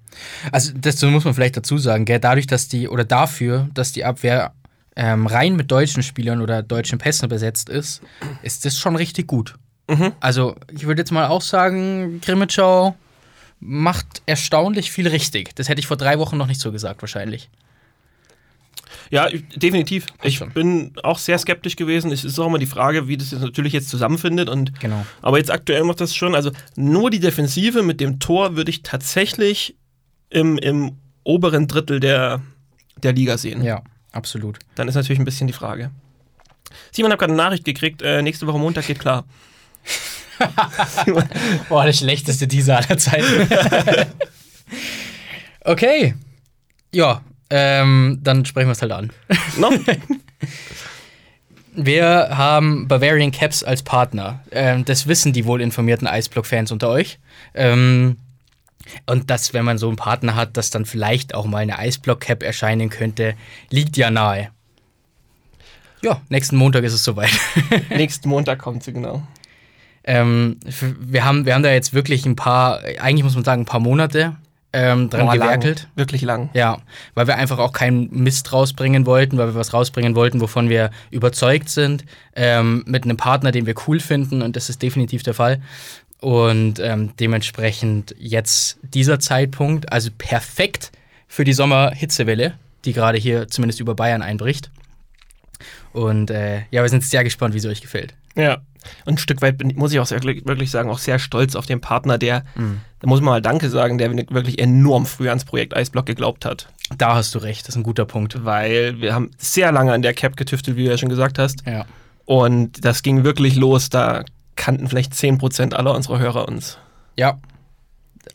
[0.52, 2.20] Also, das muss man vielleicht dazu sagen, gell?
[2.20, 4.54] dadurch, dass die, oder dafür, dass die Abwehr
[4.96, 8.02] ähm, rein mit deutschen Spielern oder deutschen Pässen besetzt ist,
[8.42, 9.56] ist das schon richtig gut.
[9.90, 10.14] Mhm.
[10.20, 12.96] Also, ich würde jetzt mal auch sagen, Grimmitschau
[13.60, 15.56] macht erstaunlich viel richtig.
[15.56, 17.50] Das hätte ich vor drei Wochen noch nicht so gesagt, wahrscheinlich.
[19.12, 20.06] Ja, definitiv.
[20.24, 22.12] Ich bin auch sehr skeptisch gewesen.
[22.12, 24.50] Es ist auch immer die Frage, wie das jetzt natürlich jetzt zusammenfindet.
[24.50, 25.06] Und, Genau.
[25.22, 26.36] Aber jetzt aktuell macht das schon.
[26.36, 29.76] Also nur die Defensive mit dem Tor würde ich tatsächlich
[30.30, 30.94] im, im
[31.24, 32.42] oberen Drittel der,
[33.02, 33.64] der Liga sehen.
[33.64, 34.60] Ja, absolut.
[34.76, 35.92] Dann ist natürlich ein bisschen die Frage.
[36.92, 38.02] Simon hat gerade eine Nachricht gekriegt.
[38.02, 39.26] Äh, nächste Woche Montag geht klar.
[41.70, 43.48] Boah, der schlechteste Teaser aller Zeiten.
[45.64, 46.16] okay.
[46.94, 47.22] Ja,
[47.58, 49.12] ähm, dann sprechen wir es halt an.
[49.58, 49.72] No?
[51.78, 54.42] Wir haben Bavarian Caps als Partner.
[54.52, 57.18] Ähm, das wissen die wohl informierten Eisblock-Fans unter euch.
[57.54, 58.18] Ähm,
[59.06, 62.44] und dass, wenn man so einen Partner hat, dass dann vielleicht auch mal eine Eisblock-Cap
[62.44, 63.36] erscheinen könnte,
[63.70, 64.50] liegt ja nahe.
[66.02, 67.32] Ja, nächsten Montag ist es soweit.
[67.90, 69.24] Nächsten Montag kommt sie, genau.
[70.04, 70.60] ähm,
[71.00, 73.80] wir, haben, wir haben da jetzt wirklich ein paar, eigentlich muss man sagen, ein paar
[73.80, 74.36] Monate
[74.76, 75.40] ähm, dran lang.
[75.40, 75.88] gewerkelt.
[75.96, 76.50] Wirklich lang.
[76.54, 76.80] Ja,
[77.14, 80.92] weil wir einfach auch keinen Mist rausbringen wollten, weil wir was rausbringen wollten, wovon wir
[81.12, 82.06] überzeugt sind,
[82.36, 85.62] ähm, mit einem Partner, den wir cool finden und das ist definitiv der Fall.
[86.20, 90.92] Und ähm, dementsprechend jetzt dieser Zeitpunkt, also perfekt
[91.28, 94.72] für die Sommerhitzewelle, die gerade hier zumindest über Bayern einbricht.
[95.94, 98.14] Und äh, ja, wir sind sehr gespannt, wie es euch gefällt.
[98.36, 98.62] Ja.
[99.06, 101.66] Und ein Stück weit bin, muss ich auch sehr, wirklich sagen, auch sehr stolz auf
[101.66, 102.82] den Partner, der, Mhm.
[103.00, 106.68] da muss man mal Danke sagen, der wirklich enorm früh ans Projekt Eisblock geglaubt hat.
[106.98, 108.46] Da hast du recht, das ist ein guter Punkt.
[108.46, 111.64] Weil wir haben sehr lange an der Cap getüftelt, wie du ja schon gesagt hast.
[111.66, 111.86] Ja.
[112.26, 114.24] Und das ging wirklich los, da
[114.56, 116.78] kannten vielleicht 10% aller unserer Hörer uns.
[117.18, 117.40] Ja,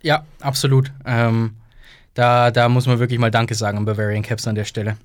[0.03, 0.93] ja, absolut.
[1.05, 1.57] Ähm,
[2.15, 4.97] da, da muss man wirklich mal Danke sagen an Bavarian Caps an der Stelle.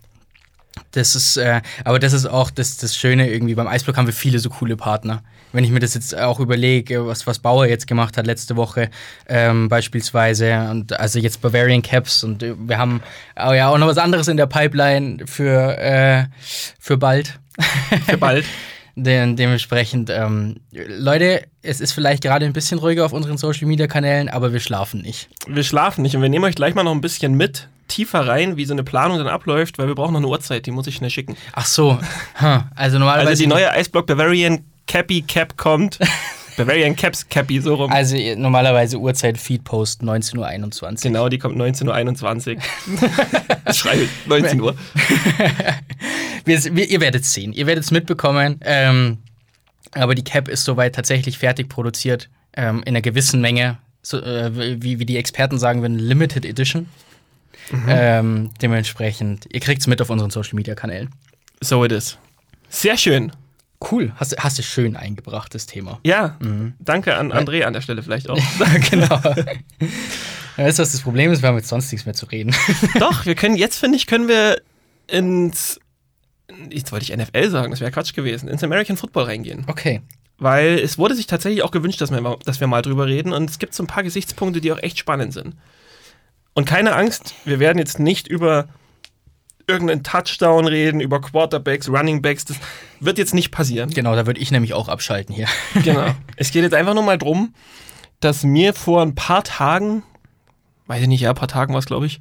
[0.91, 3.55] Das ist, äh, aber das ist auch das, das Schöne irgendwie.
[3.55, 5.23] Beim Eisblock haben wir viele so coole Partner.
[5.55, 8.89] Wenn ich mir das jetzt auch überlege, was, was Bauer jetzt gemacht hat letzte Woche,
[9.29, 13.01] ähm, beispielsweise, und also jetzt Bavarian Caps und äh, wir haben
[13.37, 16.25] oh ja, auch noch was anderes in der Pipeline für, äh,
[16.79, 17.39] für bald.
[18.05, 18.45] Für bald.
[18.97, 23.87] De dementsprechend, ähm, Leute, es ist vielleicht gerade ein bisschen ruhiger auf unseren Social Media
[23.87, 25.27] Kanälen, aber wir schlafen nicht.
[25.47, 28.55] wir schlafen nicht und wir nehmen euch gleich mal noch ein bisschen mit tiefer rein,
[28.55, 30.95] wie so eine Planung dann abläuft, weil wir brauchen noch eine Uhrzeit, die muss ich
[30.95, 31.35] schnell schicken.
[31.53, 31.99] Ach so,
[32.75, 33.29] also normalerweise.
[33.29, 35.99] Also die neue Eisblock Bavarian Cappy Cap kommt.
[36.57, 37.91] Bavarian Caps Cappy, so rum.
[37.91, 40.95] Also normalerweise Uhrzeit Feedpost 19.21 Uhr.
[41.01, 42.61] Genau, die kommt 19.21 Uhr.
[43.69, 44.75] Ich schreibe 19 Uhr.
[46.45, 48.59] Wir, wir, ihr werdet es sehen, ihr werdet es mitbekommen.
[48.63, 49.17] Ähm,
[49.93, 53.79] aber die Cap ist soweit tatsächlich fertig produziert, ähm, in einer gewissen Menge.
[54.03, 56.87] So, äh, wie, wie die Experten sagen würden, Limited Edition.
[57.87, 61.09] Ähm, dementsprechend, ihr kriegt es mit auf unseren Social Media Kanälen.
[61.61, 62.17] So it is.
[62.69, 63.31] Sehr schön.
[63.91, 65.99] Cool, hast, du- hast du schön eingebracht, das Thema.
[66.03, 66.37] Ja,
[66.79, 68.37] danke an André an der Stelle vielleicht auch.
[68.89, 69.19] genau.
[70.57, 71.41] Weißt du, was das Problem ist?
[71.41, 72.55] Wir haben jetzt sonst nichts mehr zu reden.
[72.99, 74.61] Doch, wir können jetzt, finde ich, können wir
[75.07, 75.79] ins,
[76.71, 79.65] jetzt wollte ich NFL sagen, das wäre Quatsch gewesen, ins American Football reingehen.
[79.67, 80.01] Okay.
[80.37, 83.33] Weil es wurde sich tatsächlich auch gewünscht, dass wir, mal- dass wir mal drüber reden
[83.33, 85.55] und es gibt so ein paar Gesichtspunkte, die auch echt spannend sind.
[86.53, 88.67] Und keine Angst, wir werden jetzt nicht über
[89.67, 92.57] irgendeinen Touchdown reden, über Quarterbacks, Runningbacks, das
[92.99, 93.89] wird jetzt nicht passieren.
[93.89, 95.47] Genau, da würde ich nämlich auch abschalten hier.
[95.83, 96.07] Genau.
[96.35, 97.53] es geht jetzt einfach nur mal drum,
[98.19, 100.03] dass mir vor ein paar Tagen,
[100.87, 102.19] weiß ich nicht, ja, ein paar Tagen war es, glaube ich,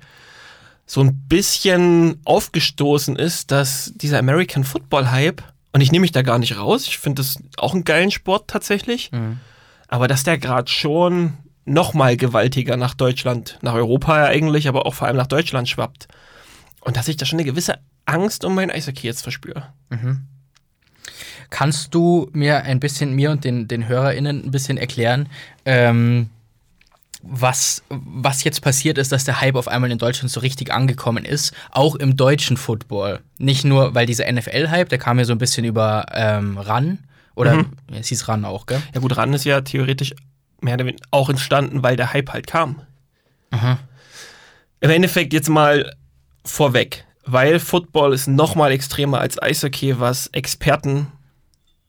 [0.87, 6.23] so ein bisschen aufgestoßen ist, dass dieser American Football Hype, und ich nehme mich da
[6.23, 9.11] gar nicht raus, ich finde das auch einen geilen Sport tatsächlich,
[9.89, 14.85] aber dass der gerade schon noch mal gewaltiger nach Deutschland, nach Europa ja eigentlich, aber
[14.85, 16.09] auch vor allem nach Deutschland schwappt.
[16.85, 19.73] Und dass ich da schon eine gewisse Angst um mein Eishockey jetzt verspüre.
[21.51, 25.29] Kannst du mir ein bisschen, mir und den, den HörerInnen ein bisschen erklären,
[25.65, 26.31] ähm,
[27.23, 31.25] was, was jetzt passiert ist, dass der Hype auf einmal in Deutschland so richtig angekommen
[31.25, 33.21] ist, auch im deutschen Football.
[33.39, 36.99] Nicht nur, weil dieser NFL-Hype, der kam ja so ein bisschen über ähm, RAN,
[37.35, 38.83] oder es hieß RAN auch, gell?
[38.95, 40.15] Ja gut, RAN ist ja theoretisch
[40.61, 42.83] mehr oder weniger auch entstanden, weil der Hype halt kam.
[44.81, 45.95] Im Endeffekt jetzt mal
[46.45, 51.07] vorweg, weil Football ist noch mal extremer als Eishockey, was Experten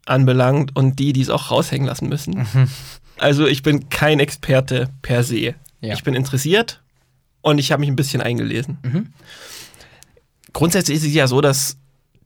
[0.06, 2.48] anbelangt und die, die es auch raushängen lassen müssen.
[3.18, 5.56] Also ich bin kein Experte per se.
[5.82, 5.94] Ja.
[5.94, 6.82] Ich bin interessiert
[7.42, 9.14] und ich habe mich ein bisschen eingelesen.
[10.54, 11.78] Grundsätzlich ist es ja so, dass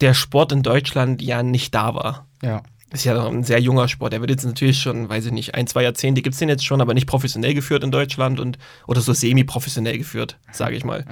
[0.02, 2.63] der Sport in Deutschland ja nicht da war Ja.
[2.92, 4.13] ist ja noch ein sehr junger Sport.
[4.13, 6.65] Der wird jetzt natürlich schon, weiß ich nicht, ein, zwei Jahrzehnte gibt es den jetzt
[6.65, 11.06] schon, aber nicht professionell geführt in Deutschland und oder so semi-professionell geführt, sage ich mal.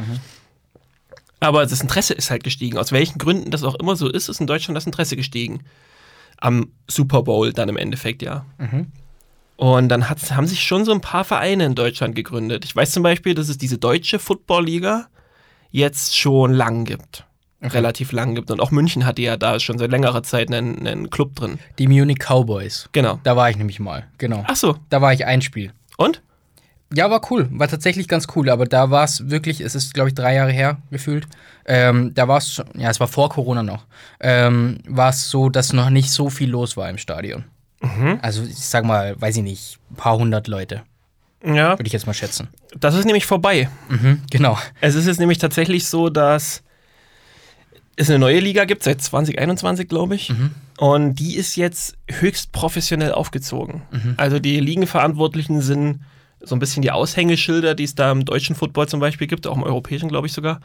[1.40, 2.78] Aber das Interesse ist halt gestiegen.
[2.78, 5.64] Aus welchen Gründen das auch immer so ist, ist in Deutschland das Interesse gestiegen.
[6.38, 8.46] Am Super Bowl dann im Endeffekt, ja.
[9.56, 12.64] Und dann haben sich schon so ein paar Vereine in Deutschland gegründet.
[12.66, 15.08] Ich weiß zum Beispiel, dass es diese deutsche Football-Liga
[15.72, 17.24] jetzt schon lang gibt.
[17.62, 18.52] Relativ lang gibt.
[18.52, 21.58] Und auch München hatte ja da schon seit längerer Zeit einen, einen Club drin.
[21.80, 22.88] Die Munich Cowboys.
[22.92, 23.20] Genau.
[23.24, 24.08] Da war ich nämlich mal.
[24.20, 24.46] Genau.
[24.48, 24.78] Ach so.
[24.90, 25.74] Da war ich ein Spiel.
[25.98, 26.22] Und?
[26.94, 27.48] Ja, war cool.
[27.52, 28.50] War tatsächlich ganz cool.
[28.50, 31.28] Aber da war es wirklich, es ist, glaube ich, drei Jahre her gefühlt.
[31.66, 33.86] Ähm, da war es schon, ja, es war vor Corona noch.
[34.22, 37.44] Ähm, war es so, dass noch nicht so viel los war im Stadion.
[38.24, 40.82] Also, ich sag mal, weiß ich nicht, ein paar hundert Leute,
[41.46, 42.48] Ja, würde ich jetzt mal schätzen.
[42.80, 43.70] das ist nämlich vorbei.
[43.88, 44.58] Mhm, genau.
[44.82, 46.64] Es ist jetzt nämlich tatsächlich so, dass
[47.96, 50.34] es eine neue Liga gibt, seit 2021, glaube ich.
[50.78, 53.84] Und die ist jetzt höchst professionell aufgezogen.
[54.18, 56.00] Also die Ligenverantwortlichen sind
[56.42, 59.56] so ein bisschen die Aushängeschilder, die es da im deutschen Football zum Beispiel gibt, auch
[59.56, 60.60] im europäischen, glaube ich sogar.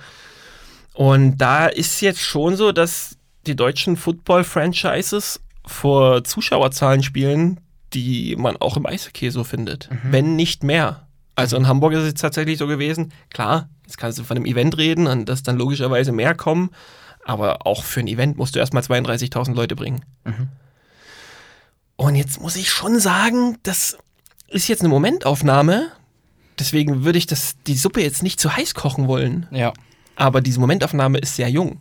[0.94, 7.60] Und da ist jetzt schon so, dass die deutschen Football-Franchises vor Zuschauerzahlen spielen,
[7.94, 9.88] die man auch im Eishockey so findet.
[10.04, 11.06] Wenn nicht mehr.
[11.34, 13.12] Also in Hamburg ist es jetzt tatsächlich so gewesen.
[13.30, 16.70] Klar, jetzt kannst du von einem Event reden, an das dann logischerweise mehr kommen.
[17.24, 20.04] Aber auch für ein Event musst du erstmal 32.000 Leute bringen.
[21.96, 23.96] Und jetzt muss ich schon sagen, das
[24.52, 25.90] ist jetzt eine Momentaufnahme.
[26.58, 29.46] Deswegen würde ich das, die Suppe jetzt nicht zu heiß kochen wollen.
[29.50, 29.72] Ja.
[30.16, 31.80] Aber diese Momentaufnahme ist sehr jung.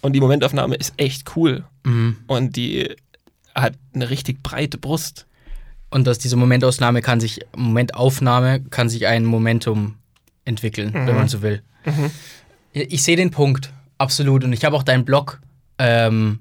[0.00, 1.64] Und die Momentaufnahme ist echt cool.
[1.84, 2.16] Mhm.
[2.26, 2.96] Und die
[3.54, 5.26] hat eine richtig breite Brust.
[5.90, 9.96] Und dass diese Momentausnahme kann sich, Momentaufnahme kann sich ein Momentum
[10.44, 11.62] entwickeln, wenn man so will.
[12.72, 14.42] Ja, Ich sehe den Punkt, absolut.
[14.42, 15.40] Und ich habe auch deinen Blog
[15.78, 16.40] ähm,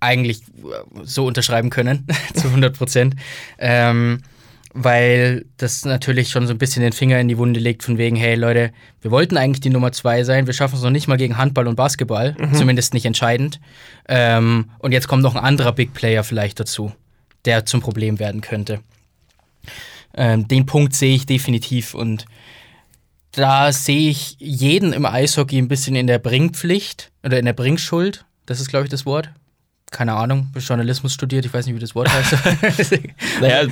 [0.00, 0.42] eigentlich
[1.02, 3.14] so unterschreiben können, zu 100 Prozent.
[3.58, 4.22] Ähm,
[4.74, 8.16] weil das natürlich schon so ein bisschen den Finger in die Wunde legt, von wegen,
[8.16, 11.16] hey Leute, wir wollten eigentlich die Nummer zwei sein, wir schaffen es noch nicht mal
[11.16, 13.60] gegen Handball und Basketball, zumindest nicht entscheidend.
[14.08, 16.92] Ähm, und jetzt kommt noch ein anderer Big Player vielleicht dazu,
[17.44, 18.80] der zum Problem werden könnte.
[20.14, 22.26] Ähm, den Punkt sehe ich definitiv und
[23.32, 28.24] da sehe ich jeden im Eishockey ein bisschen in der Bringpflicht oder in der Bringschuld.
[28.46, 29.30] Das ist, glaube ich, das Wort.
[29.90, 32.36] Keine Ahnung, Journalismus studiert, ich weiß nicht, wie das Wort heißt.
[33.40, 33.66] Naja,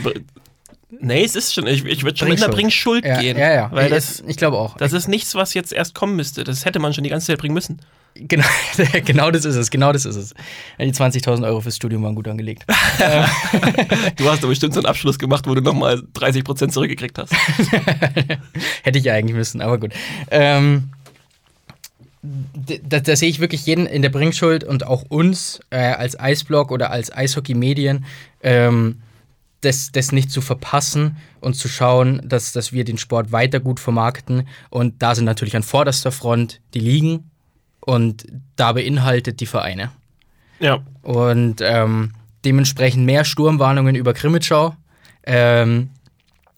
[0.90, 3.36] nee, es ist schon, ich, ich würde schon in der Bringschuld ja, gehen.
[3.36, 3.72] ja, ja.
[3.72, 4.76] Weil ich, das, ich glaube auch.
[4.76, 6.44] das ist nichts, was jetzt erst kommen müsste.
[6.44, 7.80] Das hätte man schon die ganze Zeit bringen müssen.
[8.18, 8.46] Genau,
[9.04, 10.34] genau das ist es, genau das ist es.
[10.78, 12.64] Die 20.000 Euro fürs Studium waren gut angelegt.
[14.16, 17.32] Du hast doch bestimmt so einen Abschluss gemacht, wo du nochmal 30% zurückgekriegt hast.
[18.82, 19.92] Hätte ich eigentlich müssen, aber gut.
[20.30, 20.90] Ähm,
[22.22, 26.70] da, da sehe ich wirklich jeden in der Bringschuld und auch uns äh, als Eisblock
[26.70, 28.04] oder als Eishockey-Medien,
[28.42, 29.02] ähm,
[29.66, 33.80] das, das nicht zu verpassen und zu schauen, dass, dass wir den Sport weiter gut
[33.80, 34.46] vermarkten.
[34.70, 37.30] Und da sind natürlich an vorderster Front die Ligen
[37.80, 38.26] und
[38.56, 39.90] da beinhaltet die Vereine.
[40.60, 40.80] Ja.
[41.02, 42.12] Und ähm,
[42.44, 44.74] dementsprechend mehr Sturmwarnungen über Krimitschau,
[45.24, 45.90] ähm,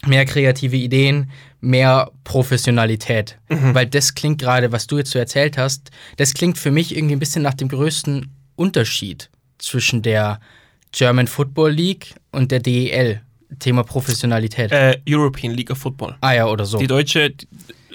[0.06, 3.38] mehr kreative Ideen, mehr Professionalität.
[3.74, 7.16] Weil das klingt gerade, was du jetzt so erzählt hast, das klingt für mich irgendwie
[7.16, 10.40] ein bisschen nach dem größten Unterschied zwischen der
[10.92, 13.20] German Football League und der DEL.
[13.60, 14.70] Thema Professionalität.
[14.72, 16.16] Äh, European League of Football.
[16.20, 16.78] ah ja, oder so.
[16.78, 17.32] Die deutsche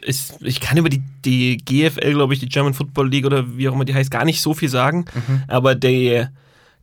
[0.02, 3.70] ist, ich kann über die, die GFL, glaube ich, die German Football League oder wie
[3.70, 5.06] auch immer die heißt, gar nicht so viel sagen.
[5.48, 6.32] Aber der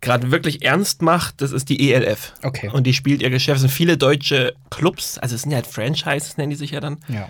[0.00, 2.32] gerade wirklich ernst macht, das ist die ELF.
[2.42, 2.70] Okay.
[2.72, 3.56] Und die spielt ihr Geschäft.
[3.56, 6.80] Es sind viele deutsche Clubs, also es sind ja halt Franchises, nennen die sich ja
[6.80, 6.98] dann.
[7.08, 7.28] ja.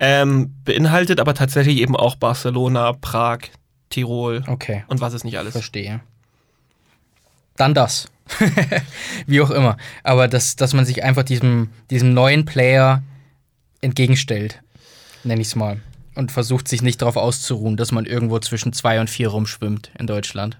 [0.00, 3.38] Ähm, beinhaltet aber tatsächlich eben auch Barcelona, Prag,
[3.90, 4.84] Tirol Okay.
[4.86, 5.52] und was ist nicht alles.
[5.52, 6.00] Verstehe.
[7.56, 8.08] Dann das.
[9.26, 9.76] Wie auch immer.
[10.02, 13.02] Aber dass, dass man sich einfach diesem, diesem neuen Player
[13.80, 14.62] entgegenstellt,
[15.24, 15.80] nenne ich es mal.
[16.14, 20.06] Und versucht sich nicht darauf auszuruhen, dass man irgendwo zwischen zwei und vier rumschwimmt in
[20.06, 20.58] Deutschland.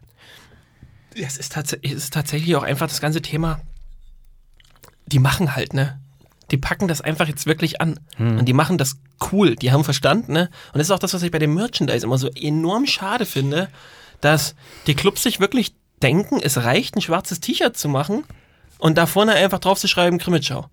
[1.15, 3.61] Es ist, tats es ist tatsächlich auch einfach das ganze Thema.
[5.07, 5.99] Die machen halt, ne?
[6.53, 7.99] Die packen das einfach jetzt wirklich an.
[8.39, 8.99] Und die machen das
[9.33, 9.57] cool.
[9.57, 10.49] Die haben Verstand, ne?
[10.73, 13.69] Und das ist auch das, was ich bei dem Merchandise immer so enorm schade finde,
[14.21, 14.55] dass
[14.87, 18.25] die Clubs sich wirklich denken, es reicht, ein schwarzes T-Shirt zu machen
[18.79, 20.67] und da vorne einfach drauf zu schreiben, Krimitschau.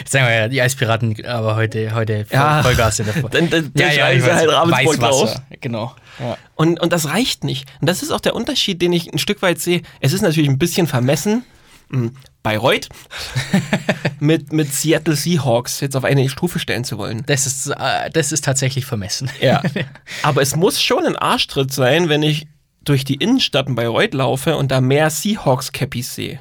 [0.08, 2.64] Sagen wir ja, die Eispiraten, aber heute, heute voll, Ja.
[2.64, 4.38] Vollgas in der Vor- Dann, dann, dann Ja, ja, schreiben ich sie weiß.
[4.38, 5.22] halt Ravensburg drauf.
[5.24, 5.96] Weißwasser, genau.
[6.20, 6.38] Ja.
[6.56, 7.70] Und, und das reicht nicht.
[7.82, 9.84] Und das ist auch der Unterschied, den ich ein Stück weit sehe.
[10.00, 11.44] Es ist natürlich ein bisschen vermessen,
[11.90, 12.12] mh,
[12.42, 12.90] Bayreuth
[14.20, 17.24] mit, mit Seattle Seahawks jetzt auf eine Stufe stellen zu wollen.
[17.28, 19.30] Das, ist, äh, das ist tatsächlich vermessen.
[19.40, 19.62] Ja.
[20.24, 22.48] Aber es muss schon ein Arschtritt sein, wenn ich
[22.86, 26.40] durch die Innenstadt in Bayreuth laufe und da mehr Seahawks-Cappies sehe.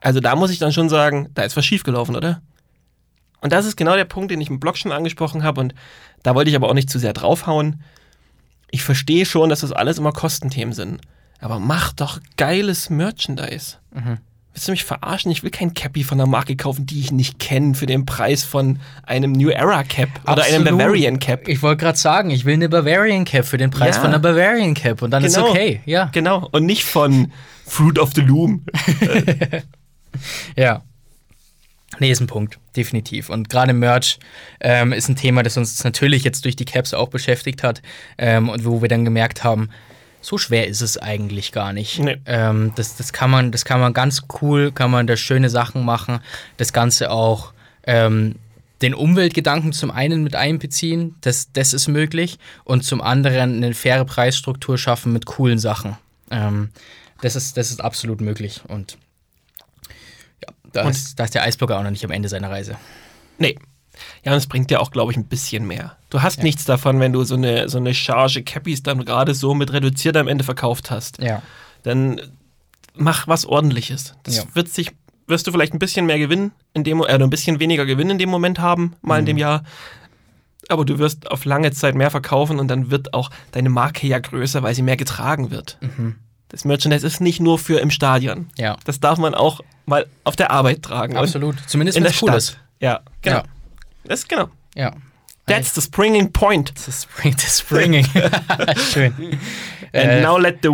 [0.00, 2.42] Also da muss ich dann schon sagen, da ist was schiefgelaufen, oder?
[3.40, 5.74] Und das ist genau der Punkt, den ich im Blog schon angesprochen habe und
[6.22, 7.82] da wollte ich aber auch nicht zu sehr draufhauen.
[8.70, 11.00] Ich verstehe schon, dass das alles immer Kostenthemen sind.
[11.40, 13.78] Aber mach doch geiles Merchandise.
[14.52, 15.30] Willst du mich verarschen?
[15.30, 18.42] Ich will kein Cappy von einer Marke kaufen, die ich nicht kenne, für den Preis
[18.42, 20.78] von einem New Era Cap oder einem Absolut.
[20.78, 21.46] Bavarian Cap.
[21.48, 24.00] Ich wollte gerade sagen, ich will eine Bavarian Cap für den Preis Ja.
[24.02, 25.50] von einer Bavarian Cap und dann ist Genau.
[25.50, 25.80] okay.
[25.86, 26.06] Ja.
[26.12, 26.48] Genau.
[26.50, 27.30] Und nicht von
[27.64, 28.64] Fruit of the Loom.
[30.56, 30.82] Ja.
[31.98, 33.30] Nee, ist ein Punkt, definitiv.
[33.30, 34.18] Und gerade Merch
[34.60, 37.82] ähm, ist ein Thema, das uns natürlich jetzt durch die Caps auch beschäftigt hat
[38.16, 39.70] ähm, und wo wir dann gemerkt haben,
[40.20, 41.98] so schwer ist es eigentlich gar nicht.
[41.98, 42.18] Nee.
[42.26, 45.84] Ähm, das, das, kann man, das kann man ganz cool, kann man da schöne Sachen
[45.84, 46.20] machen.
[46.56, 47.52] Das Ganze auch
[47.84, 48.36] ähm,
[48.82, 52.38] den Umweltgedanken zum einen mit einbeziehen, das, das ist möglich.
[52.64, 55.96] Und zum anderen eine faire Preisstruktur schaffen mit coolen Sachen.
[56.30, 56.70] Ähm,
[57.20, 58.62] das, ist, das ist absolut möglich.
[58.68, 58.96] Und
[60.42, 62.76] ja, da Und- ist, da ist der Eisblogger auch noch nicht am Ende seiner Reise.
[63.38, 63.56] Nee.
[64.24, 65.96] Ja, und es bringt dir auch, glaube ich, ein bisschen mehr.
[66.10, 69.54] Du hast nichts davon, wenn du so eine, so eine Charge Cappies dann gerade so
[69.54, 71.22] mit reduziert am Ende verkauft hast.
[71.22, 71.42] Ja.
[71.82, 72.20] Dann
[72.94, 74.14] mach was ordentliches.
[74.24, 74.42] Das Ja.
[74.54, 74.90] wird sich,
[75.26, 78.18] wirst du vielleicht ein bisschen mehr Gewinn in dem, äh, ein bisschen weniger Gewinn in
[78.18, 79.40] dem Moment haben, mal in dem Mhm.
[79.40, 79.62] Jahr.
[80.68, 84.18] Aber du wirst auf lange Zeit mehr verkaufen und dann wird auch deine Marke ja
[84.18, 85.78] größer, weil sie mehr getragen wird.
[85.80, 86.16] Mhm.
[86.48, 88.48] Das Merchandise ist nicht nur für im Stadion.
[88.58, 88.76] Ja.
[88.84, 91.16] Das darf man auch mal auf der Arbeit tragen.
[91.16, 91.56] Absolut.
[91.68, 92.36] Zumindest In der cool Stadt.
[92.36, 92.58] ist.
[92.80, 93.36] Ja, genau.
[93.38, 93.44] Ja.
[94.04, 94.48] Das ist genau.
[94.74, 94.92] Ja.
[95.46, 96.72] That's the springing point.
[96.86, 98.06] Das Spring, das Springing.
[98.92, 99.12] Schön.
[99.92, 100.70] And Äh, now let the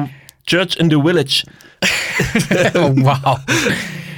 [0.47, 1.45] church in the village.
[2.75, 3.39] oh, wow.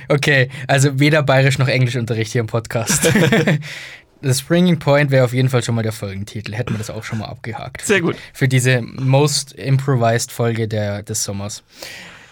[0.08, 3.04] Okay, also weder Bayerisch noch Englischunterricht hier im Podcast.
[4.20, 6.52] The Springing Point wäre auf jeden Fall schon mal der Folgentitel.
[6.54, 7.82] Hätten wir das auch schon mal abgehakt.
[7.82, 8.16] Sehr gut.
[8.32, 11.62] Für diese most improvised Folge der, des Sommers.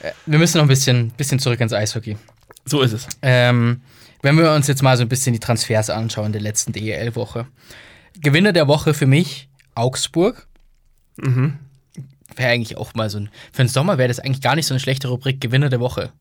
[0.00, 2.16] Äh, Wir müssen noch ein bisschen, bisschen zurück ins Eishockey.
[2.64, 3.06] So ist es.
[3.22, 3.82] Ähm,
[4.26, 7.46] wenn wir uns jetzt mal so ein bisschen die Transfers anschauen der letzten DEL-Woche.
[8.20, 10.48] Gewinner der Woche für mich Augsburg.
[11.16, 11.58] Mhm.
[12.34, 13.28] Wäre eigentlich auch mal so ein.
[13.52, 16.12] Für den Sommer wäre das eigentlich gar nicht so eine schlechte Rubrik Gewinner der Woche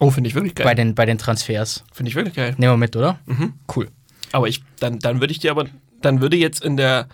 [0.00, 0.74] Oh, finde ich wirklich bei geil.
[0.76, 1.84] den, bei den Transfers.
[1.92, 2.54] Finde ich wirklich geil.
[2.56, 3.18] Nehmen wir mit, oder?
[3.26, 3.54] Mhm.
[3.74, 3.88] Cool.
[4.32, 5.66] Aber ich, dann, dann würde ich dir aber,
[6.00, 7.08] dann würde jetzt in der,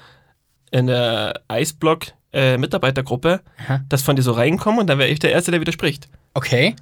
[0.70, 3.80] in der Eisblock äh, Mitarbeitergruppe Aha.
[3.88, 6.08] das von dir so reinkommen und dann wäre ich der Erste, der widerspricht.
[6.34, 6.76] Okay.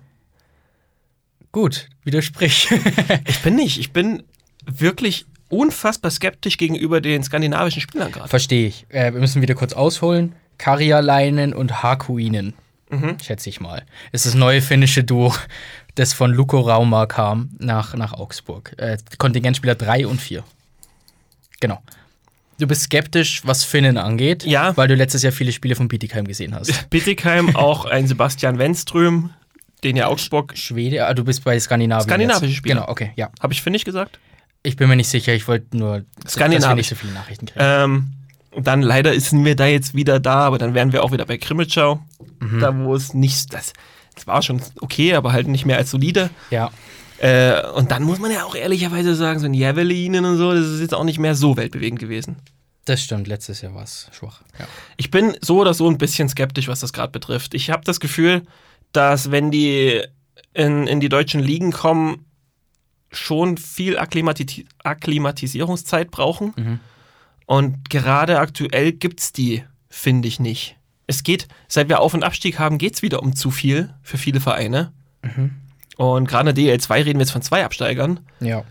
[1.53, 2.69] Gut, widersprich.
[3.27, 3.79] Ich bin nicht.
[3.79, 4.23] Ich bin
[4.67, 8.29] wirklich unfassbar skeptisch gegenüber den skandinavischen Spielern gerade.
[8.29, 8.87] Verstehe ich.
[8.89, 10.35] Äh, wir müssen wieder kurz ausholen.
[10.59, 12.55] Karjalainen und Hakuinen,
[12.91, 13.17] Mhm.
[13.23, 13.85] schätze ich mal.
[14.13, 15.35] ist das neue finnische Duo,
[15.95, 18.75] das von Luko Rauma kam nach, nach Augsburg.
[18.79, 20.45] Äh, Kontingentspieler 3 und 4.
[21.61, 21.83] Genau.
[22.59, 24.77] Du bist skeptisch, was Finnen angeht, Ja.
[24.77, 26.89] weil du letztes Jahr viele Spiele von Bietigheim gesehen hast.
[26.91, 29.31] Bittigheim, auch ein Sebastian Wenström,
[29.85, 32.09] den ja Augsburg, Schwede, ah, du bist bei Skandinavien.
[32.09, 32.63] Skandinavische jetzt.
[32.63, 33.31] Genau, okay, ja.
[33.41, 34.19] habe ich Finnisch gesagt?
[34.63, 36.77] Ich bin mir nicht sicher, ich wollte nur, dass wir Skandinavisch.
[36.77, 37.65] nicht so viele Nachrichten kriegen.
[37.65, 38.13] Ähm,
[38.53, 41.25] und dann leider sind wir da jetzt wieder da, aber dann wären wir auch wieder
[41.25, 42.01] bei Krimitschau,
[42.41, 42.61] Mhm.
[42.61, 43.73] da wo es nicht, das,
[44.15, 46.31] das war schon okay, aber halt nicht mehr als solide.
[46.51, 46.71] ja.
[47.19, 50.67] Äh, und dann muss man ja auch ehrlicherweise sagen, so ein Javelin und so, das
[50.67, 52.35] ist jetzt auch nicht mehr so weltbewegend gewesen.
[52.85, 54.41] Das stimmt, letztes Jahr war es schwach.
[54.59, 54.67] Ja.
[54.97, 57.55] Ich bin so oder so ein bisschen skeptisch, was das gerade betrifft.
[57.55, 58.43] Ich habe das Gefühl,
[58.93, 60.03] dass wenn die
[60.55, 62.27] in, in die deutschen Ligen kommen,
[63.11, 66.53] schon viel Akklimati Akklimatisierungszeit brauchen.
[66.57, 66.81] Mhm.
[67.47, 70.77] Und gerade aktuell gibt es die, finde ich nicht.
[71.07, 74.17] Es geht, seit wir Auf- und Abstieg haben, geht es wieder um zu viel für
[74.17, 74.93] viele Vereine.
[75.23, 75.51] Mhm.
[75.97, 78.21] Und gerade in der DL2 reden wir jetzt von zwei Absteigern.
[78.41, 78.65] ja.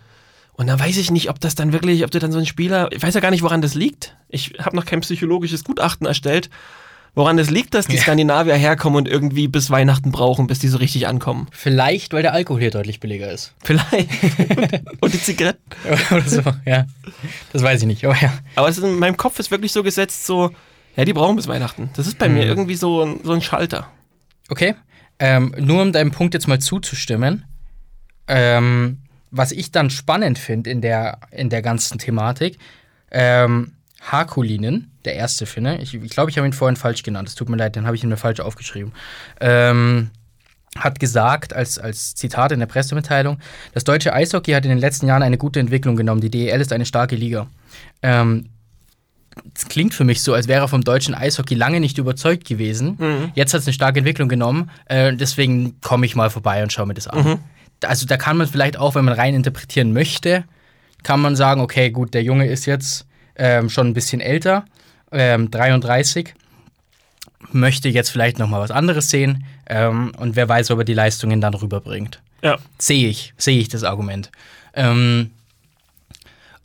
[0.53, 2.89] Und da weiß ich nicht, ob das dann wirklich, ob du dann so ein Spieler,
[2.91, 4.15] ich weiß ja gar nicht, woran das liegt.
[4.29, 6.51] Ich habe noch kein psychologisches Gutachten erstellt,
[7.15, 8.01] woran das liegt, dass die Ja.
[8.01, 11.47] Skandinavier herkommen und irgendwie bis Weihnachten brauchen, bis die so richtig ankommen.
[11.51, 13.53] Vielleicht, weil der Alkohol hier deutlich billiger ist.
[13.63, 14.09] Vielleicht.
[15.01, 15.61] und die Zigaretten.
[16.11, 16.85] Oder so, ja.
[17.53, 18.33] Das weiß ich nicht, aber ja.
[18.55, 20.51] Aber es ist in meinem Kopf ist wirklich so gesetzt, so,
[20.95, 21.89] ja, die brauchen bis Weihnachten.
[21.95, 23.87] Das ist bei mir irgendwie so, ein- so ein Schalter.
[24.49, 24.75] Okay.
[25.19, 27.45] Ähm, nur um deinem Punkt jetzt mal zuzustimmen,
[28.27, 32.57] ähm, was ich dann spannend finde in der, in der ganzen Thematik,
[33.11, 37.29] ähm, Hakulinen, der erste Finne, ich glaube, ich, glaub, ich habe ihn vorhin falsch genannt,
[37.29, 38.93] es tut mir leid, dann habe ich ihn mir falsch aufgeschrieben,
[39.39, 40.11] ähm,
[40.77, 43.39] hat gesagt, als, als Zitat in der Pressemitteilung,
[43.73, 46.21] das deutsche Eishockey hat in den letzten Jahren eine gute Entwicklung genommen.
[46.21, 47.47] Die DEL ist eine starke Liga.
[48.01, 48.49] Ähm,
[49.55, 52.95] es klingt für mich so, als wäre er vom deutschen Eishockey lange nicht überzeugt gewesen.
[52.99, 53.31] Mhm.
[53.35, 54.69] Jetzt hat es eine starke Entwicklung genommen.
[54.85, 57.23] Äh, deswegen komme ich mal vorbei und schaue mir das an.
[57.23, 57.39] Mhm.
[57.83, 60.43] Also da kann man vielleicht auch, wenn man rein interpretieren möchte,
[61.03, 64.65] kann man sagen, okay, gut, der Junge ist jetzt ähm, schon ein bisschen älter,
[65.11, 66.33] ähm, 33,
[67.51, 70.93] möchte jetzt vielleicht noch mal was anderes sehen ähm, und wer weiß, ob er die
[70.93, 72.21] Leistungen dann rüberbringt.
[72.41, 72.57] Ja.
[72.77, 74.31] Sehe ich, sehe ich das Argument.
[74.73, 75.31] Ähm,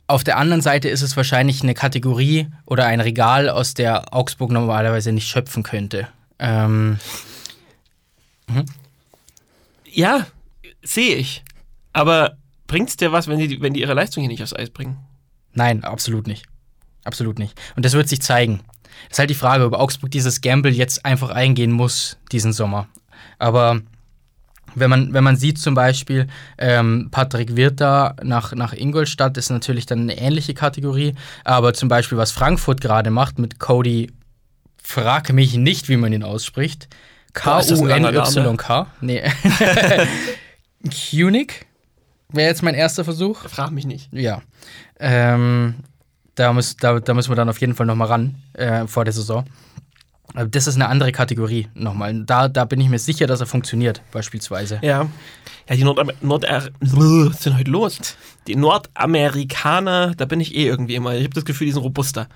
[0.07, 4.51] auf der anderen Seite ist es wahrscheinlich eine Kategorie oder ein Regal, aus der Augsburg
[4.51, 6.07] normalerweise nicht schöpfen könnte.
[6.39, 6.97] Ähm,
[9.91, 10.27] Ja,
[10.83, 11.43] sehe ich.
[11.91, 14.69] Aber bringt es dir was, wenn die, wenn die ihre Leistung hier nicht aufs Eis
[14.69, 14.97] bringen?
[15.53, 16.45] Nein, absolut nicht.
[17.07, 17.57] Absolut nicht.
[17.77, 18.59] Und das wird sich zeigen.
[19.07, 22.87] Das ist halt die Frage, ob Augsburg dieses Gamble jetzt einfach eingehen muss, diesen Sommer.
[23.39, 23.81] Aber
[24.75, 29.49] wenn man, wenn man sieht zum Beispiel, ähm, Patrick Wirth da nach, nach Ingolstadt ist
[29.49, 31.15] natürlich dann eine ähnliche Kategorie.
[31.45, 34.11] Aber zum Beispiel, was Frankfurt gerade macht mit Cody,
[34.83, 36.89] frage mich nicht, wie man ihn ausspricht.
[37.31, 38.87] K-U-N-Y-K.
[38.99, 39.23] Nee.
[41.11, 41.67] Kunig
[42.29, 43.47] wäre jetzt mein erster Versuch.
[43.47, 44.11] Frag mich nicht.
[44.11, 44.41] Ja.
[44.99, 45.75] Ähm,
[46.37, 49.13] da, muss, da, da müssen wir dann auf jeden Fall nochmal ran äh, vor der
[49.13, 49.45] Saison.
[50.33, 52.23] Aber das ist eine andere Kategorie nochmal.
[52.25, 54.79] Da, da bin ich mir sicher, dass er funktioniert, beispielsweise.
[54.83, 55.09] Ja.
[55.67, 57.99] Ja, die Nordam Nord was ist denn heute los?
[58.45, 61.15] Die Nordamerikaner, da bin ich eh irgendwie immer.
[61.15, 62.27] Ich habe das Gefühl, die sind robuster.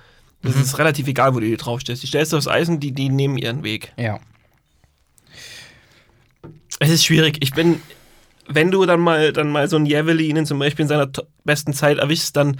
[0.42, 2.02] Das ist relativ egal, wo du die draufstellst.
[2.02, 3.92] Die stellst du aufs Eisen, die, die nehmen ihren Weg.
[3.96, 4.18] Ja.
[6.80, 7.38] Es ist schwierig.
[7.40, 7.80] Ich bin,
[8.48, 11.08] wenn du dann mal, dann mal so einen Javelin zum Beispiel in seiner
[11.44, 12.58] besten Zeit erwischst, dann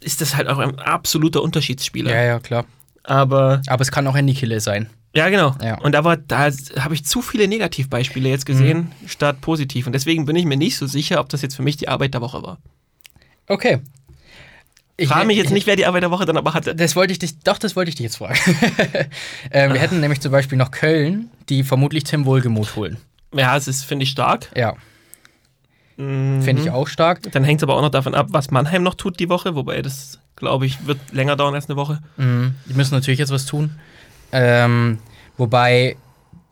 [0.00, 2.10] ist das halt auch ein absoluter Unterschiedsspieler.
[2.10, 2.64] Ja, ja, klar.
[3.02, 4.88] Aber Aber es kann auch Handy Killer sein.
[5.14, 5.54] ja, genau.
[5.62, 5.78] Ja.
[5.80, 9.86] Und da war, da habe ich zu viele Negativbeispiele jetzt gesehen, statt positiv.
[9.86, 12.14] Und deswegen bin ich mir nicht so sicher, ob das jetzt für mich die Arbeit
[12.14, 12.58] der Woche war.
[13.46, 13.80] Okay.
[14.96, 16.74] Ich Frage mich jetzt nicht, wer die Arbeit der Woche dann aber hatte.
[16.74, 18.38] Das wollte ich dich, doch, das wollte ich dich jetzt fragen.
[19.50, 22.98] ähm, wir hätten nämlich zum Beispiel noch Köln, die vermutlich Tim Wohlgemuth holen.
[23.34, 24.50] Ja, es ist, finde ich, stark.
[24.54, 24.76] Ja,
[26.00, 26.42] Mhm.
[26.42, 27.30] finde ich auch stark.
[27.32, 29.82] Dann hängt es aber auch noch davon ab, was Mannheim noch tut die Woche, wobei
[29.82, 32.00] das, glaube ich, wird länger dauern als eine Woche.
[32.16, 32.54] Mhm.
[32.66, 33.70] Die müssen natürlich jetzt was tun.
[34.32, 34.98] Ähm,
[35.36, 35.96] wobei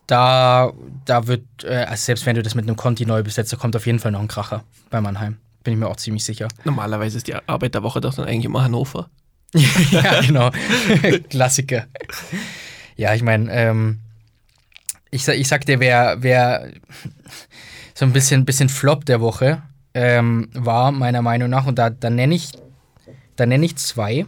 [0.06, 0.72] da,
[1.04, 3.76] da wird, äh, also selbst wenn du das mit einem Conti neu besetzt, da kommt
[3.76, 5.36] auf jeden Fall noch ein Kracher bei Mannheim.
[5.64, 6.48] Bin ich mir auch ziemlich sicher.
[6.64, 9.08] Normalerweise ist die Arbeit der Woche doch dann eigentlich immer Hannover.
[9.90, 10.50] ja, genau.
[11.30, 11.86] Klassiker.
[12.96, 14.00] Ja, ich meine, ähm,
[15.10, 16.68] ich, sag- ich sag dir, wer, wer
[17.98, 19.60] so ein bisschen, bisschen Flop der Woche
[19.92, 22.50] ähm, war, meiner Meinung nach, und da, da nenne ich,
[23.34, 24.24] da nenn ich zwei: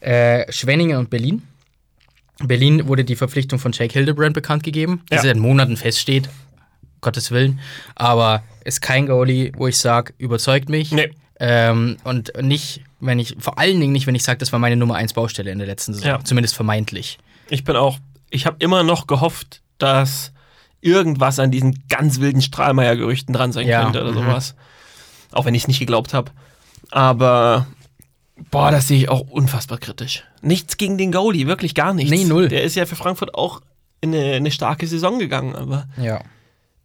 [0.00, 1.42] äh, Schwenningen und Berlin.
[2.42, 5.20] Berlin wurde die Verpflichtung von Jake Hildebrand bekannt gegeben, die Ja.
[5.22, 6.30] seit Monaten feststeht.
[7.02, 7.60] Gottes Willen.
[7.96, 10.90] Aber ist kein Goalie, wo ich sage, überzeugt mich.
[10.92, 11.10] Nee.
[11.38, 14.76] Ähm, und nicht, wenn ich, vor allen Dingen nicht, wenn ich sage, das war meine
[14.76, 16.08] Nummer 1 Baustelle in der letzten Saison.
[16.08, 16.24] Ja.
[16.24, 17.18] Zumindest vermeintlich.
[17.50, 17.98] Ich bin auch,
[18.30, 20.31] ich habe immer noch gehofft, dass
[20.82, 24.16] irgendwas an diesen ganz wilden Strahlmeier-Gerüchten dran sein Ja, könnte oder mhm.
[24.26, 24.54] sowas.
[25.30, 26.30] Auch wenn ich es nicht geglaubt habe.
[26.90, 27.66] Aber,
[28.50, 30.24] boah, das sehe ich auch unfassbar kritisch.
[30.42, 32.10] Nichts gegen den Goalie, wirklich gar nichts.
[32.10, 32.48] Nee, null.
[32.48, 33.62] Der ist ja für Frankfurt auch
[34.02, 36.20] in eine, eine starke Saison gegangen, aber Ja.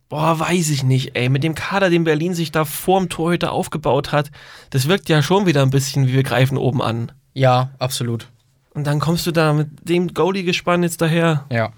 [0.08, 1.28] boah, weiß ich nicht, ey.
[1.28, 4.32] Mit dem Kader, den Berlin sich da vorm Torhüter aufgebaut hat,
[4.70, 7.12] das wirkt ja schon wieder ein bisschen wie wir greifen oben an.
[7.34, 8.28] Ja, absolut.
[8.74, 11.46] Und dann kommst du da mit dem Goalie-Gespann jetzt daher.
[11.52, 11.72] Ja.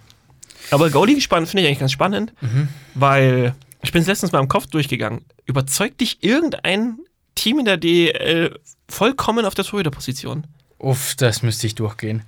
[0.71, 2.67] Aber Goalie-Gespann finde ich eigentlich ganz spannend, Mhm.
[2.95, 5.25] weil ich bin es letztens mal im Kopf durchgegangen.
[5.45, 6.99] Überzeugt dich irgendein
[7.35, 10.45] Team in der DL vollkommen auf der Torhüterposition?
[10.77, 12.23] Uff, das müsste ich durchgehen.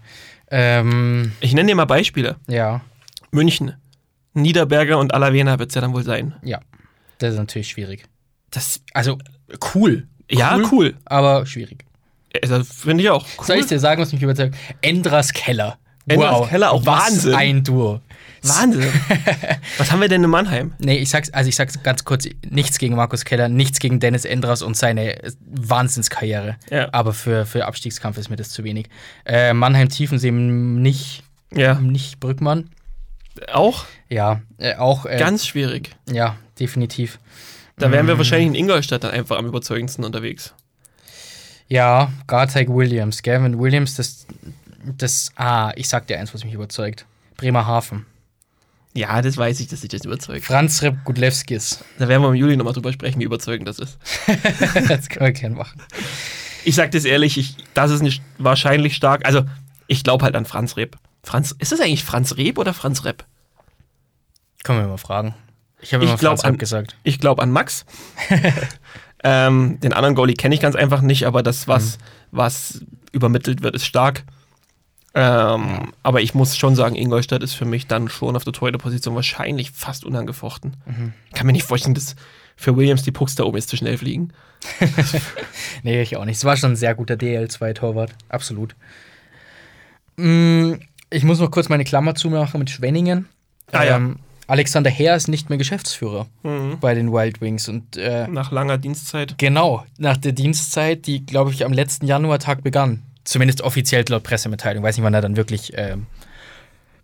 [0.50, 2.36] Ähm, Ich nenne dir mal Beispiele.
[2.48, 2.82] ja,
[3.32, 3.74] München,
[4.34, 6.36] Niederberger und Alavena wird es ja dann wohl sein.
[6.44, 6.60] ja.
[7.20, 8.06] Das ist natürlich schwierig.
[8.50, 9.20] Das, Also,
[9.76, 10.08] cool.
[10.30, 10.96] ja, cool.
[11.06, 11.86] Aber schwierig.
[12.42, 13.28] Also, finde ich auch.
[13.38, 13.46] Cool.
[13.46, 14.56] Soll ich dir sagen, was mich überzeugt?
[14.82, 15.78] Endras Keller.
[16.08, 16.50] Endras wow.
[16.50, 17.36] Keller, auch was Wahnsinn.
[17.36, 18.02] ein Duo.
[18.44, 18.92] Wahnsinn.
[19.78, 20.74] Was haben wir denn in Mannheim?
[20.80, 24.26] Nee, ich sag's, also ich sag's ganz kurz, nichts gegen Markus Keller, nichts gegen Dennis
[24.26, 26.58] Endras und seine Wahnsinnskarriere.
[26.70, 26.90] Ja.
[26.92, 28.88] Aber für, für Abstiegskampf ist mir das zu wenig.
[29.26, 31.24] Äh, Mannheim Tiefensee nicht,
[31.54, 32.70] Ja, nicht Brückmann.
[33.52, 35.06] auch Ja, äh, auch.
[35.06, 35.96] Äh, ganz schwierig.
[36.12, 37.20] Ja, definitiv.
[37.78, 40.54] Da wären wir wahrscheinlich in Ingolstadt dann einfach am überzeugendsten unterwegs.
[41.68, 43.24] Ja, Garteig Williams.
[43.24, 44.28] Gavin Williams, das,
[44.84, 45.32] das.
[45.36, 47.06] Ah, ich sag dir eins, was mich überzeugt.
[47.38, 48.06] Bremerhaven.
[48.94, 50.44] Ja, das weiß ich, dass sich das überzeugt.
[50.46, 51.84] Franz Rep Gudlewskis.
[51.98, 53.98] Da werden wir im Juli nochmal drüber sprechen, wie überzeugend das ist.
[54.90, 55.82] das können wir gerne machen.
[56.66, 59.26] Ich sag das ehrlich, ich, das ist nicht wahrscheinlich stark.
[59.26, 59.44] Also,
[59.88, 60.98] ich glaube halt an Franz Reb.
[61.24, 63.26] Franz, ist das eigentlich Franz Reb oder Franz Reb?
[64.64, 65.36] Können wir mal fragen.
[65.80, 66.96] Ich habe Ich immer glaub Franz an- Rep gesagt.
[67.04, 67.86] Ich glaube an Max.
[69.24, 71.98] ähm, den anderen Goalie kenne ich ganz einfach nicht, aber das, was,
[72.32, 72.82] was
[73.12, 74.24] übermittelt wird, ist stark.
[75.14, 79.14] Ähm, Aber ich muss schon sagen, Ingolstadt ist für mich dann schon auf der Torhüterposition
[79.16, 80.78] wahrscheinlich fast unangefochten.
[81.28, 82.16] Ich kann mir nicht vorstellen, dass
[82.56, 84.32] für Williams die Pucks da oben jetzt zu schnell fliegen.
[85.84, 86.38] Nee, ich auch nicht.
[86.38, 88.12] Es war schon ein sehr guter DL2-Torwart.
[88.30, 88.76] Absolut.
[90.18, 90.74] Mm,
[91.10, 93.28] ich muss noch kurz meine Klammer zumachen mit Schwenningen.
[93.72, 93.96] Ah, ja.
[93.98, 96.28] Ähm, Alexander Herr ist nicht mehr Geschäftsführer
[96.82, 97.70] bei den Wild Wings.
[97.70, 99.38] Und äh, Nach langer Dienstzeit.
[99.38, 103.02] genau, nach der Dienstzeit, die, glaube ich, am letzten Januartag begann.
[103.24, 104.84] Zumindest offiziell laut Pressemitteilung.
[104.84, 106.08] Weiß nicht, wann er dann wirklich ähm,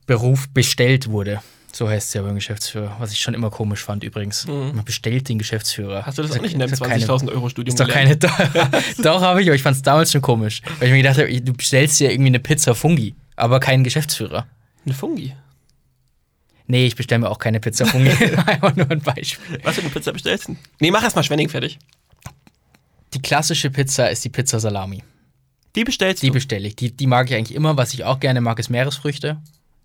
[0.06, 1.42] Beruf bestellt wurde,
[1.74, 4.48] So heißt es ja beim Geschäftsführer, was ich schon immer komisch fand übrigens.
[4.48, 6.02] Man bestellt den Geschäftsführer.
[6.02, 6.06] Mhm.
[6.06, 7.80] Hast du das Ist auch nicht in deinem ist doch keine- 20.000 Euro Studium Ist
[7.80, 8.16] doch keine.
[8.98, 10.62] Doch, habe ich, aber ich fand es damals schon komisch.
[10.80, 14.48] Weil ich mir gedacht habe, du bestellst dir irgendwie eine Pizza Fungi, aber keinen Geschäftsführer.
[14.86, 15.36] Eine Fungi.
[16.70, 18.10] Nee, ich bestelle mir auch keine Pizza Fungi.
[18.46, 19.60] Einfach nur ein Beispiel.
[19.64, 20.56] Was für eine Pizza bestellst du?
[20.80, 21.78] Nee, mach erst mal Schwenning fertig.
[23.14, 25.04] Die klassische Pizza ist die Pizza Salami.
[25.78, 26.34] Die bestellst Die du.
[26.34, 26.76] bestelle ich.
[26.76, 27.78] Die, die mag ich eigentlich immer.
[27.78, 29.40] Was ich auch gerne mag, ist Meeresfrüchte.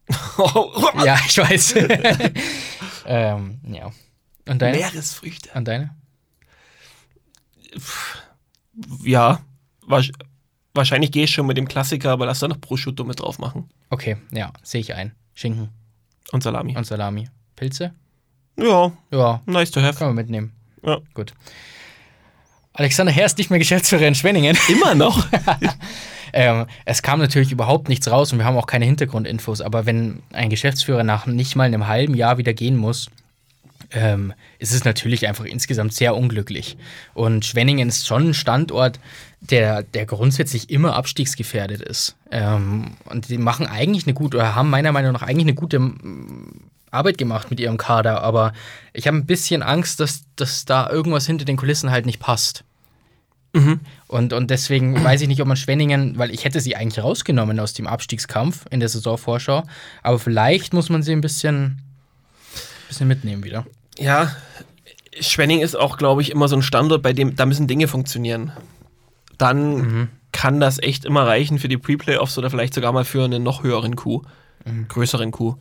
[1.04, 1.18] ja.
[1.28, 1.74] Ich weiß.
[3.06, 3.92] ähm, ja.
[4.48, 4.78] Und deine?
[4.78, 5.50] Meeresfrüchte.
[5.54, 5.94] Und deine?
[9.04, 9.40] Ja.
[10.74, 13.68] Wahrscheinlich gehe ich schon mit dem Klassiker, aber lass da noch Prosciutto mit drauf machen.
[13.90, 15.14] Okay, ja, sehe ich ein.
[15.34, 15.68] Schinken
[16.32, 16.76] Und Salami.
[16.76, 17.28] und Salami.
[17.56, 17.92] Pilze?
[18.58, 19.98] Ja, Ja, nice to have.
[19.98, 20.52] können wir mitnehmen.
[20.82, 20.98] Ja.
[21.14, 21.34] Gut.
[22.74, 24.56] Alexander Herr ist nicht mehr Geschäftsführer in Schwenningen.
[24.68, 25.26] Immer noch.
[26.34, 30.22] Ähm, es kam natürlich überhaupt nichts raus und wir haben auch keine Hintergrundinfos, aber wenn
[30.32, 33.10] ein Geschäftsführer nach nicht mal einem halben Jahr wieder gehen muss,
[33.90, 36.76] ähm, ist es natürlich einfach insgesamt sehr unglücklich.
[37.14, 38.98] Und Schwenningen ist schon ein Standort,
[39.40, 42.16] der, der grundsätzlich immer abstiegsgefährdet ist.
[42.30, 45.80] Ähm, und die machen eigentlich eine gute, oder haben meiner Meinung nach eigentlich eine gute
[46.92, 48.52] Arbeit gemacht mit ihrem Kader, aber
[48.92, 52.64] ich habe ein bisschen Angst, dass, dass da irgendwas hinter den Kulissen halt nicht passt.
[54.08, 57.60] Und, und deswegen weiß ich nicht, ob man Schwenningen, weil ich hätte sie eigentlich rausgenommen
[57.60, 59.64] aus dem Abstiegskampf in der Saisonvorschau,
[60.02, 61.82] aber vielleicht muss man sie ein bisschen,
[62.88, 63.66] bisschen mitnehmen wieder.
[63.98, 64.34] Ja,
[65.20, 68.52] Schwenning ist auch, glaube ich, immer so ein Standort, bei dem da müssen Dinge funktionieren.
[69.36, 73.42] Dann kann das echt immer reichen für die Pre-Playoffs oder vielleicht sogar mal für einen
[73.42, 74.26] noch höheren Coup,
[74.88, 75.58] größeren Coup.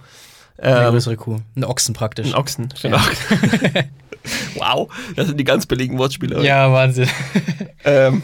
[0.57, 1.39] Eine Ähm, größere Kuh.
[1.55, 2.27] Ein Ochsen praktisch.
[2.27, 2.99] ein Ochsen, genau.
[4.55, 6.43] wow, das sind die ganz billigen Wortspiele.
[6.45, 7.09] Ja, Wahnsinn.
[7.83, 8.23] Ähm,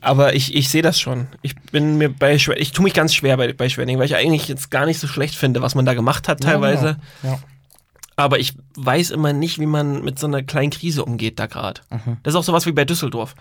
[0.00, 1.26] aber ich, ich sehe das schon.
[1.42, 4.14] Ich bin mir bei Schwenning, ich tue mich ganz schwer bei, bei Schwenning, weil ich
[4.14, 6.98] eigentlich jetzt gar nicht so schlecht finde, was man da gemacht hat teilweise.
[7.22, 7.38] Ja.
[8.16, 11.80] Aber ich weiß immer nicht, wie man mit so einer kleinen Krise umgeht da gerade.
[12.22, 13.34] Das ist auch sowas wie bei Düsseldorf.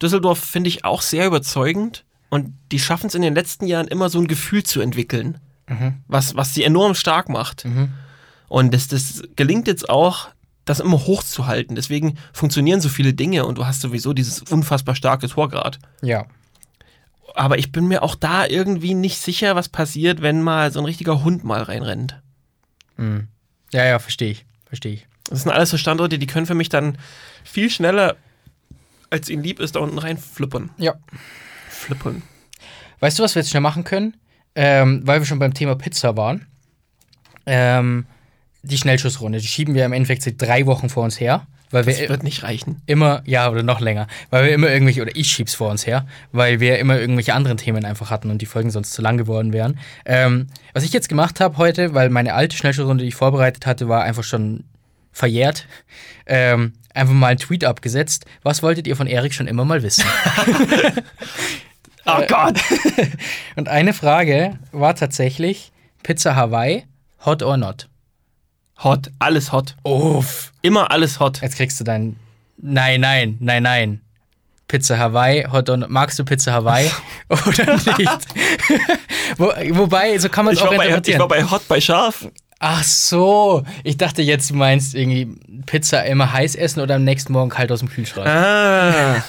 [0.00, 4.08] Düsseldorf finde ich auch sehr überzeugend und die schaffen es in den letzten Jahren immer
[4.08, 5.38] so ein Gefühl zu entwickeln,
[6.06, 7.66] was, was sie enorm stark macht.
[8.48, 10.28] Und das, das gelingt jetzt auch,
[10.64, 11.76] das immer hochzuhalten.
[11.76, 15.78] Deswegen funktionieren so viele Dinge und du hast sowieso dieses unfassbar starke Torgrad.
[16.02, 16.26] Ja.
[17.34, 20.86] Aber ich bin mir auch da irgendwie nicht sicher, was passiert, wenn mal so ein
[20.86, 22.20] richtiger Hund mal reinrennt.
[22.96, 23.28] Mhm.
[23.72, 24.46] Ja, ja, verstehe ich.
[24.66, 25.06] Verstehe ich.
[25.28, 26.98] Das sind alles so Standorte, die können für mich dann
[27.44, 28.16] viel schneller,
[29.10, 30.70] als ihnen lieb ist, da unten rein flippern.
[30.78, 30.94] Ja.
[31.68, 32.22] Flippern.
[33.00, 34.16] Weißt du, was wir jetzt schnell machen können?
[34.56, 36.46] Ähm, weil wir schon beim Thema Pizza waren.
[37.46, 38.06] Ähm,
[38.62, 41.46] die Schnellschussrunde, die schieben wir im Endeffekt seit drei Wochen vor uns her.
[41.70, 42.80] Weil Das wir wird nicht reichen.
[42.86, 46.06] immer, ja, oder noch länger, weil wir immer irgendwelche, oder ich schieb's vor uns her,
[46.30, 49.52] weil wir immer irgendwelche anderen Themen einfach hatten und die Folgen sonst zu lang geworden
[49.52, 49.78] wären.
[50.04, 53.88] Ähm, was ich jetzt gemacht habe heute, weil meine alte Schnellschussrunde, die ich vorbereitet hatte,
[53.88, 54.62] war einfach schon
[55.10, 55.66] verjährt,
[56.26, 58.26] ähm, einfach mal einen Tweet abgesetzt.
[58.44, 60.04] Was wolltet ihr von Erik schon immer mal wissen?
[62.06, 62.60] Oh Gott!
[63.56, 66.84] und eine Frage war tatsächlich Pizza Hawaii,
[67.24, 67.88] hot or not?
[68.84, 69.74] Hot, alles hot.
[69.84, 70.52] Uff.
[70.62, 71.40] Immer alles hot.
[71.40, 72.16] Jetzt kriegst du dein.
[72.58, 74.00] Nein, nein, nein, nein.
[74.68, 75.90] Pizza Hawaii, Hot or not.
[75.90, 76.90] Magst du Pizza Hawaii
[77.28, 78.26] oder nicht?
[79.38, 81.20] Wo, wobei, so kann man es auch war, bei, ich interpretieren.
[81.20, 82.28] war bei Hot bei Scharf.
[82.58, 85.26] Ach so, ich dachte jetzt, du meinst irgendwie
[85.66, 88.26] Pizza immer heiß essen oder am nächsten Morgen kalt aus dem Kühlschrank.
[88.26, 89.22] Ah.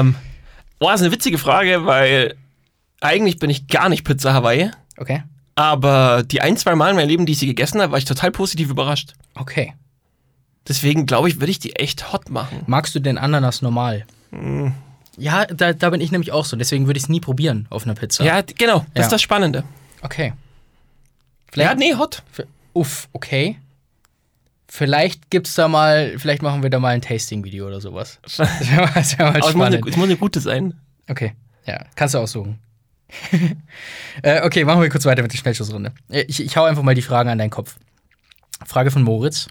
[0.00, 0.16] ähm.
[0.80, 2.34] Boah, ist eine witzige Frage, weil
[3.00, 4.70] eigentlich bin ich gar nicht Pizza Hawaii.
[4.96, 5.22] Okay,
[5.54, 8.04] Aber die ein, zwei Mal in meinem Leben, die ich sie gegessen habe, war ich
[8.04, 9.12] total positiv überrascht.
[9.34, 9.74] okay.
[10.68, 12.62] Deswegen glaube ich, würde ich die echt hot machen.
[12.66, 14.04] Magst du den Ananas normal?
[14.30, 14.72] Hm.
[15.16, 16.54] Ja, da, da bin ich nämlich auch so.
[16.56, 18.24] Deswegen würde ich es nie probieren auf einer Pizza.
[18.24, 18.80] Ja, genau.
[18.94, 19.02] Das Ja.
[19.04, 19.64] ist das Spannende.
[20.02, 20.34] Okay.
[21.56, 22.22] Ja, nee, hot.
[22.74, 23.58] Uff, okay.
[24.72, 28.20] Vielleicht gibt's da mal, vielleicht machen wir da mal ein Tasting-Video oder sowas.
[28.36, 29.88] Das wäre mal, das wär mal Aber es muss, eine, spannend.
[29.88, 30.74] es muss eine gute sein.
[31.08, 31.34] Okay,
[31.66, 32.60] ja, kannst du aussuchen.
[34.22, 35.92] äh, okay, machen wir kurz weiter mit der Schnellschussrunde.
[36.08, 37.76] Äh, Ich, ich hau einfach mal die Fragen an deinen Kopf.
[38.64, 39.48] Frage von Moritz.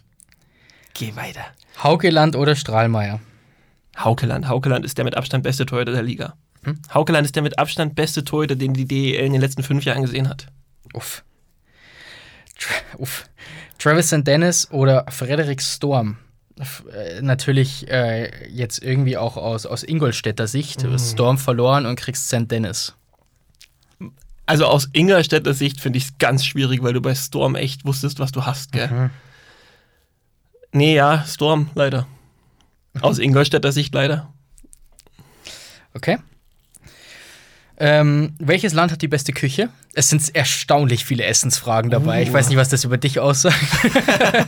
[0.93, 1.41] Geh weiter.
[1.83, 3.19] Haukeland oder Strahlmeier?
[3.97, 4.47] Haukeland.
[4.47, 6.35] Haukeland ist der mit Abstand beste Torhüter der Liga.
[6.63, 6.79] Hm?
[6.93, 10.01] Haukeland ist der mit Abstand beste Torhüter, den die DEL in den letzten fünf Jahren
[10.03, 10.47] gesehen hat.
[10.93, 11.23] Uff.
[12.97, 13.25] Uff.
[13.79, 14.27] Travis St.
[14.27, 16.17] Dennis oder Frederik Storm?
[16.59, 20.85] F äh, natürlich äh, jetzt irgendwie auch aus, aus Ingolstädter Sicht.
[20.97, 22.51] Storm verloren und kriegst St.
[22.51, 22.93] Dennis.
[24.45, 28.19] Also aus Ingolstädter Sicht finde ich es ganz schwierig, weil du bei Storm echt wusstest,
[28.19, 28.87] was du hast, gell?
[28.89, 29.09] Mhm.
[30.71, 32.07] Nee, ja, Storm, leider.
[33.01, 34.33] Aus Ingolstädter Sicht leider.
[35.93, 36.17] Okay.
[37.77, 39.69] Ähm, welches Land hat die beste Küche?
[39.93, 42.21] Es sind erstaunlich viele Essensfragen dabei.
[42.21, 42.33] Ich Uh.
[42.33, 43.57] weiß nicht, was das über dich aussagt.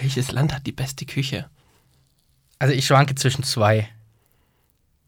[0.00, 1.46] Welches Land hat die beste Küche?
[2.58, 3.88] Also ich schwanke zwischen zwei.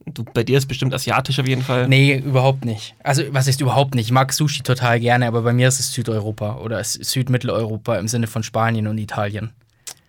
[0.07, 1.89] Du, bei dir ist bestimmt asiatisch auf jeden Fall.
[1.89, 2.95] Nee, überhaupt nicht.
[3.03, 4.07] Also, was ist überhaupt nicht?
[4.07, 8.07] Ich mag Sushi total gerne, aber bei mir ist es Südeuropa oder es Südmitteleuropa im
[8.07, 9.51] Sinne von Spanien und Italien.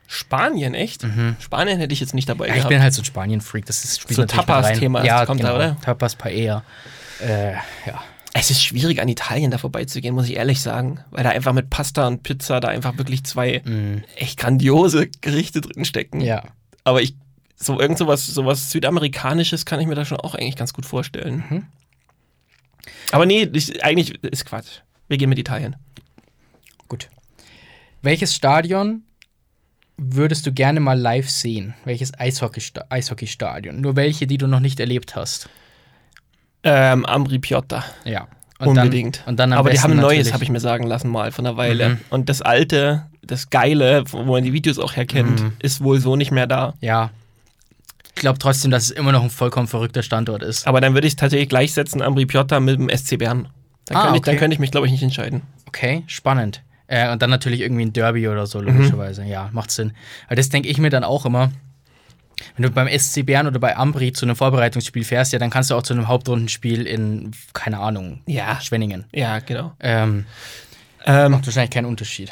[0.08, 1.06] Spanien, echt?
[1.40, 2.70] Spanien hätte ich jetzt nicht dabei Ja, ich gehabt.
[2.70, 3.66] bin halt so ein Spanien-Freak.
[3.66, 4.26] Das ist spielt So.
[4.26, 5.56] Tapas-Thema, Ja, kommt da, genau.
[5.56, 5.82] oder?
[5.82, 6.64] Tapas, Paella.
[7.22, 7.54] Äh,
[7.88, 8.04] ja.
[8.38, 11.00] Es ist schwierig, an Italien da vorbeizugehen, muss ich ehrlich sagen.
[11.10, 13.62] Weil da einfach mit Pasta und Pizza da einfach wirklich zwei
[14.18, 16.20] echt grandiose Gerichte drin stecken.
[16.20, 16.44] Ja.
[16.84, 17.16] Aber ich,
[17.56, 21.46] so irgend sowas, sowas Südamerikanisches kann ich mir da schon auch eigentlich ganz gut vorstellen.
[21.50, 21.66] Mhm.
[23.14, 24.82] Aber nee, ich, eigentlich ist Quatsch.
[25.08, 25.78] Wir gehen mit Italien.
[26.90, 27.10] Gut.
[28.02, 29.04] Welches Stadion
[29.96, 31.74] würdest du gerne mal live sehen?
[31.86, 33.80] Welches Eishockeystadion?
[33.80, 35.48] Nur welche, die du noch nicht erlebt hast.
[36.66, 37.84] Ähm, Ambri Piotta.
[38.04, 38.28] Ja.
[38.60, 39.20] Unbedingt.
[39.20, 41.46] Dann, und dann Aber die haben ein neues, habe ich mir sagen lassen, mal von
[41.46, 41.90] einer Weile.
[41.90, 42.00] Mhm.
[42.10, 45.54] Und das alte, das Geile, wo man die Videos auch herkennt, Mhm.
[45.60, 46.74] ist wohl so nicht mehr da.
[46.82, 47.12] Ja.
[48.16, 50.68] Ich glaube trotzdem, dass es immer noch ein vollkommen verrückter Standort ist.
[50.68, 53.50] Aber dann würde ich es tatsächlich gleichsetzen, Ambri Piotta mit dem SC Bern.
[53.88, 54.40] Dann, Ah, könnte, ich, dann okay.
[54.40, 55.42] könnte ich mich, glaube ich, nicht entscheiden.
[55.68, 56.64] Okay, spannend.
[56.88, 59.24] Äh, und dann natürlich irgendwie ein Derby oder so, logischerweise.
[59.26, 59.92] Ja, macht Sinn.
[60.28, 61.52] Aber das denke ich mir dann auch immer.
[62.58, 65.72] Wenn du beim SC Bern oder bei Ambri zu einem Vorbereitungsspiel fährst, ja, dann kannst
[65.72, 68.60] du auch zu einem Hauptrundenspiel in, keine Ahnung, Ja.
[68.62, 69.06] Schwenningen.
[69.14, 69.74] Ja, genau.
[69.80, 70.26] Ähm,
[71.06, 72.32] Ähm, macht wahrscheinlich keinen Unterschied.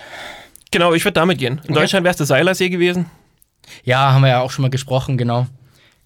[0.72, 1.54] genau, ich würde damit gehen.
[1.54, 1.74] In Okay.
[1.74, 3.06] Deutschland wäre es der Seilersee gewesen.
[3.84, 5.48] Ja, haben wir ja auch schon mal gesprochen, genau.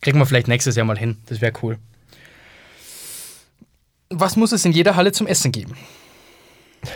[0.01, 1.17] Kriegen wir vielleicht nächstes Jahr mal hin.
[1.25, 1.77] Das wäre cool.
[4.09, 5.75] Was muss es in jeder Halle zum Essen geben?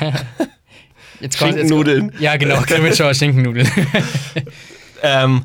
[0.00, 2.12] jetzt kommt- jetzt- Schinkennudeln.
[2.18, 3.70] Ja, genau, Grimmitschauer Schinkennudeln.
[5.02, 5.44] Ähm,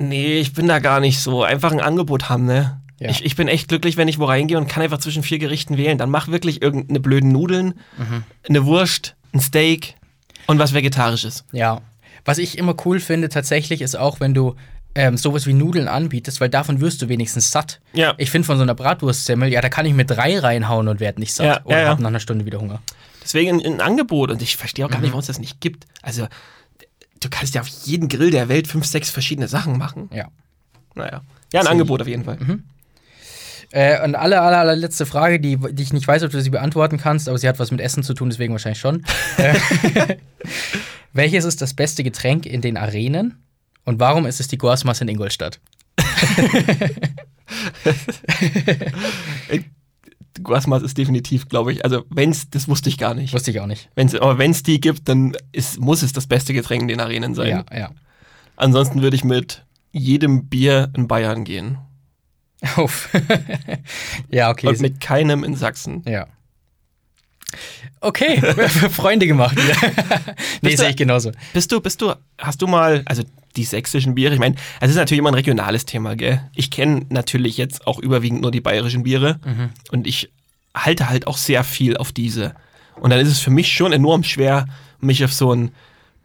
[0.00, 1.42] nee, ich bin da gar nicht so.
[1.44, 2.80] Einfach ein Angebot haben, ne?
[2.98, 3.08] Ja.
[3.10, 5.76] Ich, ich bin echt glücklich, wenn ich wo reingehe und kann einfach zwischen vier Gerichten
[5.78, 5.96] wählen.
[5.96, 8.24] Dann mach wirklich irgendeine blöden Nudeln, Mhm.
[8.48, 9.94] eine Wurst, ein Steak
[10.46, 11.44] und was Vegetarisches.
[11.52, 11.80] Ja.
[12.26, 14.54] Was ich immer cool finde tatsächlich ist auch, wenn du
[14.94, 17.80] ähm, sowas wie Nudeln anbietest, weil davon wirst du wenigstens satt.
[17.94, 18.12] Ja.
[18.18, 21.20] Ich finde von so einer Bratwurstsemmel, ja, da kann ich mir drei reinhauen und werde
[21.20, 21.46] nicht satt.
[21.46, 21.88] Ja, oder ja, ja.
[21.90, 22.82] hab nach einer Stunde wieder Hunger.
[23.22, 24.30] Deswegen ein, ein Angebot.
[24.30, 25.02] Und ich verstehe auch gar Mhm.
[25.04, 25.86] nicht, warum es das nicht gibt.
[26.02, 26.26] Also,
[27.20, 30.10] du kannst ja auf jeden Grill der Welt fünf, sechs verschiedene Sachen machen.
[30.12, 30.28] Ja.
[30.94, 31.22] Naja.
[31.52, 32.38] Ja, ein Angebot auf jeden Fall.
[33.72, 36.98] Äh, und alle, alle, allerletzte Frage, die, die ich nicht weiß, ob du sie beantworten
[36.98, 39.04] kannst, aber sie hat was mit Essen zu tun, deswegen wahrscheinlich schon.
[39.36, 39.54] äh,
[41.12, 43.36] welches ist das beste Getränk in den Arenen
[43.84, 45.60] und warum ist es die Gorsmas in Ingolstadt?
[50.42, 51.84] Guasmas ist definitiv, glaube ich.
[51.84, 53.32] Also, wenn's, das wusste ich gar nicht.
[53.32, 53.88] Wusste ich auch nicht.
[53.94, 57.00] Wenn's, aber wenn es die gibt, dann ist, muss es das beste Getränk in den
[57.00, 57.64] Arenen sein.
[57.70, 57.90] Ja, ja.
[58.56, 61.78] Ansonsten würde ich mit jedem Bier in Bayern gehen.
[62.76, 63.08] Uff.
[64.30, 64.68] ja, okay.
[64.68, 66.02] Und mit keinem in Sachsen.
[66.06, 66.26] ja.
[68.00, 68.40] Okay,
[68.90, 70.34] Freunde gemacht wieder.
[70.62, 71.32] nee, sehe ich genauso.
[71.52, 73.22] Bist du, bist du, hast du mal, also
[73.56, 76.40] die sächsischen Biere, ich meine, es ist natürlich immer ein regionales Thema, gell?
[76.54, 79.70] Ich kenne natürlich jetzt auch überwiegend nur die bayerischen Biere Mhm.
[79.90, 80.30] und ich
[80.74, 82.54] halte halt auch sehr viel auf diese.
[83.00, 84.66] Und dann ist es für mich schon enorm schwer,
[85.00, 85.72] mich auf so einen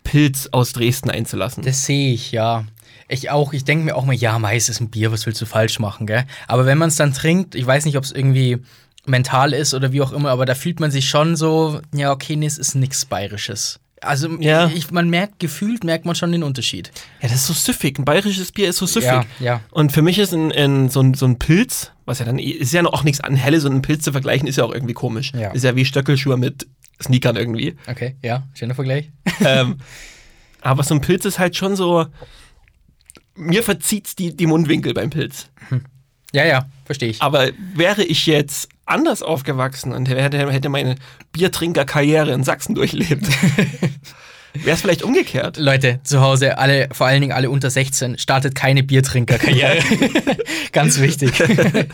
[0.03, 1.63] Pilz aus Dresden einzulassen.
[1.63, 2.65] Das sehe ich, ja.
[3.07, 5.45] Ich auch, ich denke mir auch mal, ja, Mais ist ein Bier, was willst du
[5.45, 6.25] falsch machen, gell?
[6.47, 8.57] Aber wenn man es dann trinkt, ich weiß nicht, ob es irgendwie
[9.05, 12.35] mental ist oder wie auch immer, aber da fühlt man sich schon so, ja, okay,
[12.35, 13.79] nee, es ist nichts Bayerisches.
[14.05, 14.67] Also Ja.
[14.73, 16.91] ich, man merkt, gefühlt merkt man schon den Unterschied.
[17.21, 17.97] ja, das ist so süffig.
[17.99, 19.09] Ein bayerisches Bier ist so süffig.
[19.09, 19.61] Ja, ja.
[19.71, 22.71] Und für mich ist ein, ein, so, ein, so ein Pilz, was ja dann, ist
[22.73, 24.93] ja noch auch nichts an Helle, so ein Pilz zu vergleichen, ist ja auch irgendwie
[24.93, 25.31] komisch.
[25.33, 25.51] Ja.
[25.51, 26.67] Ist ja wie Stöckelschuhe mit
[27.01, 27.75] Sneakern irgendwie.
[27.87, 29.11] Okay, ja, schöner Vergleich.
[29.43, 29.77] ähm,
[30.61, 32.05] aber so ein Pilz ist halt schon so,
[33.35, 35.49] mir verzieht's die, die Mundwinkel beim Pilz.
[36.31, 37.21] Ja, ja, verstehe ich.
[37.21, 40.95] Aber wäre ich jetzt anders aufgewachsen und hätte, hätte meine
[41.31, 43.25] Biertrinkerkarriere in Sachsen durchlebt,
[44.53, 45.57] wäre es vielleicht umgekehrt.
[45.57, 49.77] Leute, zu Hause, alle, vor allen Dingen alle unter 16, startet keine Biertrinkerkarriere.
[50.71, 51.37] Ganz wichtig.
[51.39, 51.87] Wäre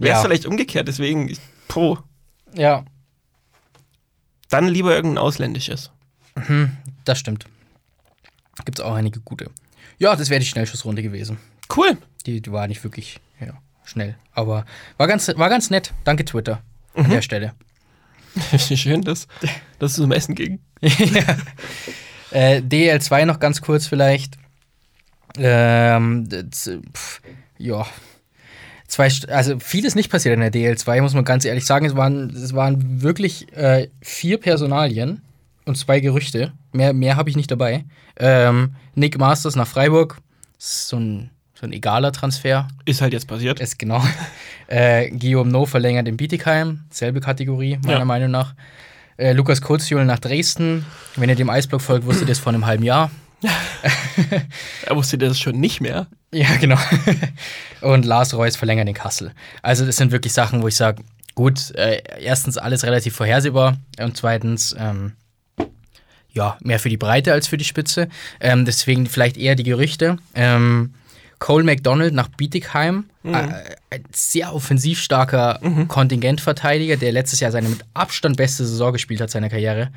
[0.00, 0.22] es ja.
[0.22, 1.98] vielleicht umgekehrt, deswegen, ich- pro,
[2.54, 2.84] ja,
[4.48, 5.90] dann lieber irgendein ausländisches.
[7.04, 7.46] das stimmt.
[8.64, 9.50] Gibt's auch einige gute.
[9.98, 11.38] Ja, das wäre die Schnellschussrunde gewesen.
[11.74, 11.96] Cool.
[12.26, 13.54] Die, die war nicht wirklich ja,
[13.84, 14.16] schnell.
[14.32, 14.64] Aber
[14.96, 15.92] war ganz, war ganz nett.
[16.04, 16.62] Danke, Twitter.
[16.94, 17.52] An der Stelle.
[18.58, 19.26] Schön, dass,
[19.78, 20.60] dass es zum Essen ging.
[22.32, 24.38] Äh, DL2 noch ganz kurz vielleicht.
[25.36, 27.20] Ähm, das, äh, pf,
[27.58, 27.86] ja.
[28.86, 31.86] Zwei, also vieles nicht passiert in der DL2, muss man ganz ehrlich sagen.
[31.86, 35.22] Es waren, es waren wirklich äh, vier Personalien
[35.64, 36.52] und zwei Gerüchte.
[36.72, 37.84] Mehr, mehr habe ich nicht dabei.
[38.16, 40.18] Ähm, Nick Masters nach Freiburg.
[40.58, 41.30] So ein,
[41.62, 42.66] so ein egaler Transfer.
[42.86, 43.60] Ist halt jetzt passiert.
[43.60, 44.04] Ist genau.
[44.66, 48.04] äh, Guillaume No verlängert in Bietigheim, selbe Kategorie, meiner Ja.
[48.04, 48.54] Meinung nach.
[49.16, 50.84] Äh, Lukas Kurzjul nach Dresden.
[51.14, 53.10] Wenn ihr dem Eisblock folgt, wusstet ihr das vor einem halben Jahr.
[54.86, 56.06] Er wusste das schon nicht mehr.
[56.32, 56.78] Ja, genau.
[57.80, 59.32] Und Lars Reus verlängert in Kassel.
[59.62, 61.02] Also, das sind wirklich Sachen, wo ich sage,
[61.34, 65.12] gut, äh, erstens alles relativ vorhersehbar und zweitens, ähm,
[66.32, 68.08] ja, mehr für die Breite als für die Spitze.
[68.40, 70.18] Ähm, deswegen vielleicht eher die Gerüchte.
[70.34, 70.94] Ähm,
[71.42, 73.30] Cole McDonald nach Bietigheim, äh,
[73.90, 79.28] ein sehr offensiv starker Kontingentverteidiger, der letztes Jahr seine mit Abstand beste Saison gespielt hat
[79.30, 79.90] seiner Karriere.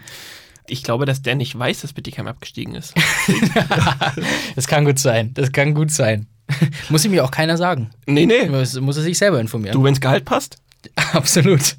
[0.67, 2.95] Ich glaube, dass der nicht weiß, dass Bittigheim abgestiegen ist.
[4.55, 5.33] Das kann gut sein.
[5.35, 6.25] Das kann gut sein.
[6.89, 7.91] muss ihm ja auch keiner sagen.
[8.07, 8.47] nee, nee.
[8.47, 9.73] Muss, muss er sich selber informieren.
[9.73, 10.57] Du, wenn's Gehalt passt,
[11.13, 11.75] Absolut.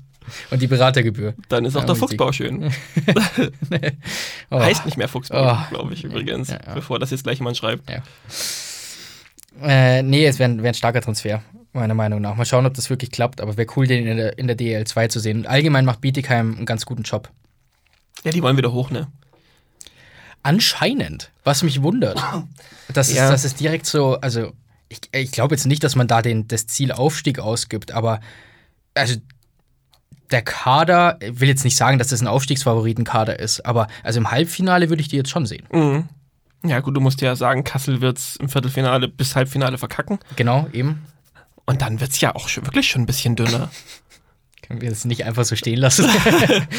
[0.51, 1.35] Und die Beratergebühr.
[1.49, 2.71] dann ist auch Ja, der Fuchsbau schön.
[4.51, 4.61] Oh.
[4.61, 5.59] Heißt nicht mehr Fuchsbau, Oh.
[5.71, 6.75] glaube ich übrigens, Ja, ja.
[6.75, 7.89] bevor das jetzt gleich jemand schreibt.
[9.63, 11.43] Äh, nee, es wäre wär ein starker Transfer,
[11.73, 12.35] meiner Meinung nach.
[12.37, 15.09] Mal schauen, ob das wirklich klappt, aber wäre cool, den in der, in der DL2
[15.09, 15.39] zu sehen.
[15.39, 17.31] Und allgemein macht Bietigheim einen ganz guten Job.
[18.25, 19.09] Ja, die wollen wieder hoch, ne?
[20.43, 22.23] Anscheinend, was mich wundert.
[22.93, 23.31] Das ist, Ja.
[23.31, 24.53] das ist direkt so, also
[24.89, 28.21] ich, ich glaube jetzt nicht, dass man da den, das Ziel Aufstieg ausgibt, aber
[28.95, 29.17] also
[30.31, 34.31] der Kader, ich will jetzt nicht sagen, dass das ein Aufstiegsfavoritenkader ist, aber also im
[34.31, 35.67] Halbfinale würde ich die jetzt schon sehen.
[35.73, 36.09] Mhm.
[36.65, 40.19] Ja, gut, du musst ja sagen, Kassel wird's im Viertelfinale bis Halbfinale verkacken.
[40.37, 41.03] Genau, eben.
[41.65, 43.71] Und dann wird's ja auch schon, wirklich schon ein bisschen dünner.
[44.63, 46.09] Können wir das nicht einfach so stehen lassen?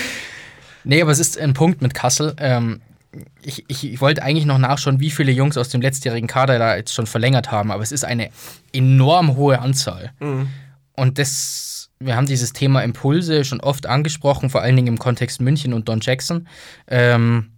[0.84, 2.36] nee, aber es ist ein Punkt mit Kassel.
[2.38, 2.82] Ähm,
[3.42, 6.76] ich, ich, ich wollte eigentlich noch nachschauen, wie viele Jungs aus dem letztjährigen Kader da
[6.76, 8.30] jetzt schon verlängert haben, aber es ist eine
[8.74, 10.12] enorm hohe Anzahl.
[10.20, 10.50] Mhm.
[10.94, 15.40] Und das, wir haben dieses Thema Impulse schon oft angesprochen, vor allen Dingen im Kontext
[15.40, 16.48] München und Don Jackson.
[16.88, 17.52] Ähm,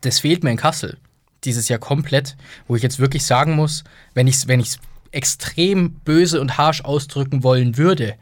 [0.00, 0.98] das fehlt mir in Kassel
[1.46, 2.36] dieses Jahr komplett,
[2.66, 3.84] wo ich jetzt wirklich sagen muss,
[4.14, 4.78] wenn ich es wenn ich's
[5.12, 8.14] extrem böse und harsch ausdrücken wollen würde,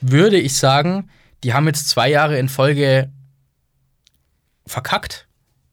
[0.00, 1.08] würde ich sagen,
[1.44, 3.10] die haben jetzt zwei Jahre in Folge
[4.66, 5.26] verkackt,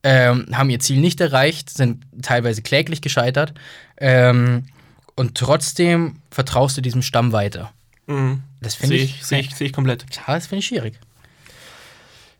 [0.03, 3.53] ähm, haben ihr Ziel nicht erreicht, sind teilweise kläglich gescheitert
[3.97, 4.68] ähm,
[5.16, 7.72] und trotzdem vertraust du diesem Stamm weiter.
[8.05, 8.43] Mhm.
[8.62, 10.05] Das finde Sehe ich, ich, seh ich, seh ich komplett.
[10.16, 10.99] Ja, das finde ich schwierig.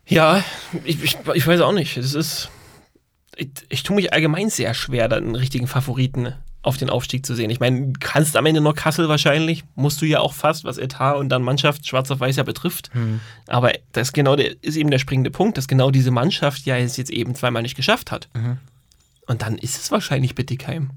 [0.06, 0.42] Ja,
[0.84, 1.96] ich, ich, ich weiß auch nicht.
[1.96, 2.50] Das ist.
[3.38, 7.34] Ich, ich tue mich allgemein sehr schwer, dann einen richtigen Favoriten auf den Aufstieg zu
[7.34, 7.50] sehen.
[7.50, 10.76] Ich meine, du kannst am Ende nur Kassel wahrscheinlich, musst du ja auch fast, was
[10.76, 12.90] Etat und dann Mannschaft schwarz auf weiß ja betrifft.
[13.46, 16.76] Aber das ist genau der, ist eben der springende Punkt, dass genau diese Mannschaft ja
[16.76, 18.28] es jetzt eben zweimal nicht geschafft hat.
[19.26, 20.90] Und dann ist es wahrscheinlich Bittigheim.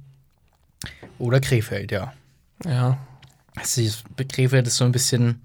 [1.19, 2.13] Oder Krefeld, ja.
[2.65, 2.97] Ja.
[3.55, 3.81] Also
[4.29, 5.41] Krefeld ist so ein bisschen.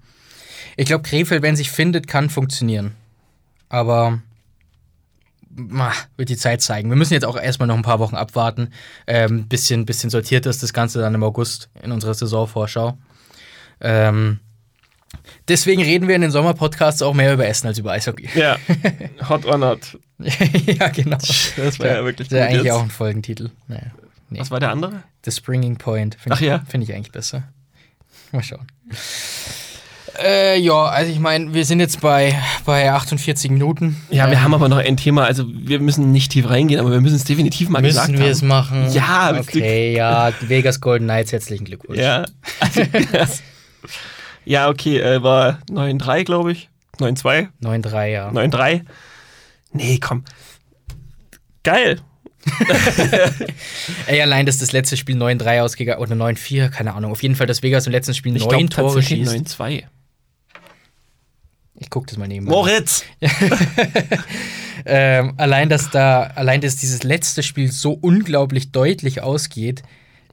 [0.75, 2.95] Ich glaube, Krefeld, wenn sich findet, kann funktionieren.
[3.69, 4.21] Aber
[6.15, 6.89] wird die Zeit zeigen.
[6.89, 8.69] Wir müssen jetzt auch erstmal noch ein paar Wochen abwarten.
[9.07, 12.97] Ähm, bisschen, bisschen sortiert ist das Ganze dann im August in unserer Saisonvorschau.
[13.81, 14.39] Ähm,
[15.47, 18.29] deswegen reden wir in den Sommerpodcasts auch mehr über Essen als über Eishockey.
[18.35, 18.57] Ja.
[19.29, 19.97] Hot or not.
[20.19, 21.17] ja, genau.
[21.17, 22.73] Das war ja wirklich Das ist eigentlich jetzt.
[22.73, 23.51] auch ein Folgentitel.
[23.67, 23.91] Naja.
[24.29, 24.39] Nee.
[24.39, 25.03] Was war der andere?
[25.25, 26.15] The Springing Point.
[26.15, 26.59] Finde Ach ich, ja?
[26.67, 27.43] find ich eigentlich besser.
[28.31, 28.67] Mal schauen.
[30.23, 33.97] Äh, ja, also ich meine, wir sind jetzt bei, bei 48 Minuten.
[34.09, 36.91] Ja, wir Ähm, haben aber noch ein Thema, also wir müssen nicht tief reingehen, aber
[36.91, 38.31] wir müssen es definitiv mal gesagt Müssen wir haben.
[38.31, 38.91] es machen?
[38.91, 41.99] Ja, Okay, ja, Vegas Golden Knights, herzlichen Glückwunsch.
[41.99, 42.25] Ja.
[42.59, 42.81] Also,
[44.45, 46.69] ja, okay, äh, war 9-3, glaube ich.
[46.99, 48.29] 9-2, 9-3, ja.
[48.29, 48.81] 9-3.
[49.73, 50.23] Nee, komm.
[51.63, 51.99] Geil.
[54.07, 57.11] Ey, allein, dass das letzte Spiel 9-3 ausgegangen oder 9-4, keine Ahnung.
[57.11, 59.31] Auf jeden Fall, dass Vegas im letzten Spiel Ich neun glaube Tore schießt.
[59.33, 59.83] 9-2.
[61.79, 62.51] Ich guck das mal nebenbei.
[62.51, 63.03] Moritz!
[64.89, 69.83] Ähm, allein, dass da, allein, dass dieses letzte Spiel so unglaublich deutlich ausgeht,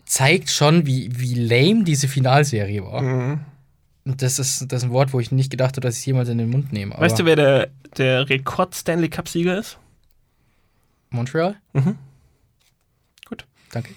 [0.05, 3.03] zeigt schon, wie, wie lame diese Finalserie war.
[3.03, 3.41] Mhm.
[4.05, 6.07] Und das ist, das ist ein Wort, wo ich nicht gedacht habe, dass ich es
[6.07, 6.95] jemals in den Mund nehme.
[6.97, 9.79] Weißt du, wer der, der Rekord-Stanley Cup-Sieger ist?
[11.11, 11.57] Montreal?
[11.73, 11.97] Mhm.
[13.27, 13.91] Gut, danke.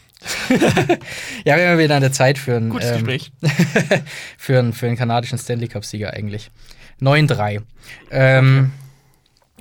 [1.46, 3.32] ja, wir haben wieder an der Zeit für einen, Gutes ähm, Gespräch.
[4.38, 6.50] für einen, für einen kanadischen Stanley Cup-Sieger eigentlich.
[7.02, 7.62] 9-3.
[8.12, 8.72] Ähm,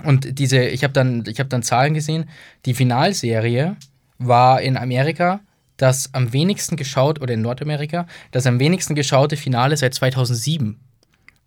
[0.04, 2.28] Und diese, ich habe dann, ich hab dann Zahlen gesehen.
[2.64, 3.76] Die Finalserie
[4.18, 5.40] war in Amerika
[5.78, 10.80] das am wenigsten geschaut, oder in Nordamerika, das am wenigsten geschaute Finale seit 2007.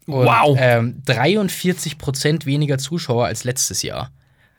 [0.06, 0.58] Und, Wow.
[0.60, 4.12] Ähm, 43 Prozent weniger Zuschauer als letztes Jahr.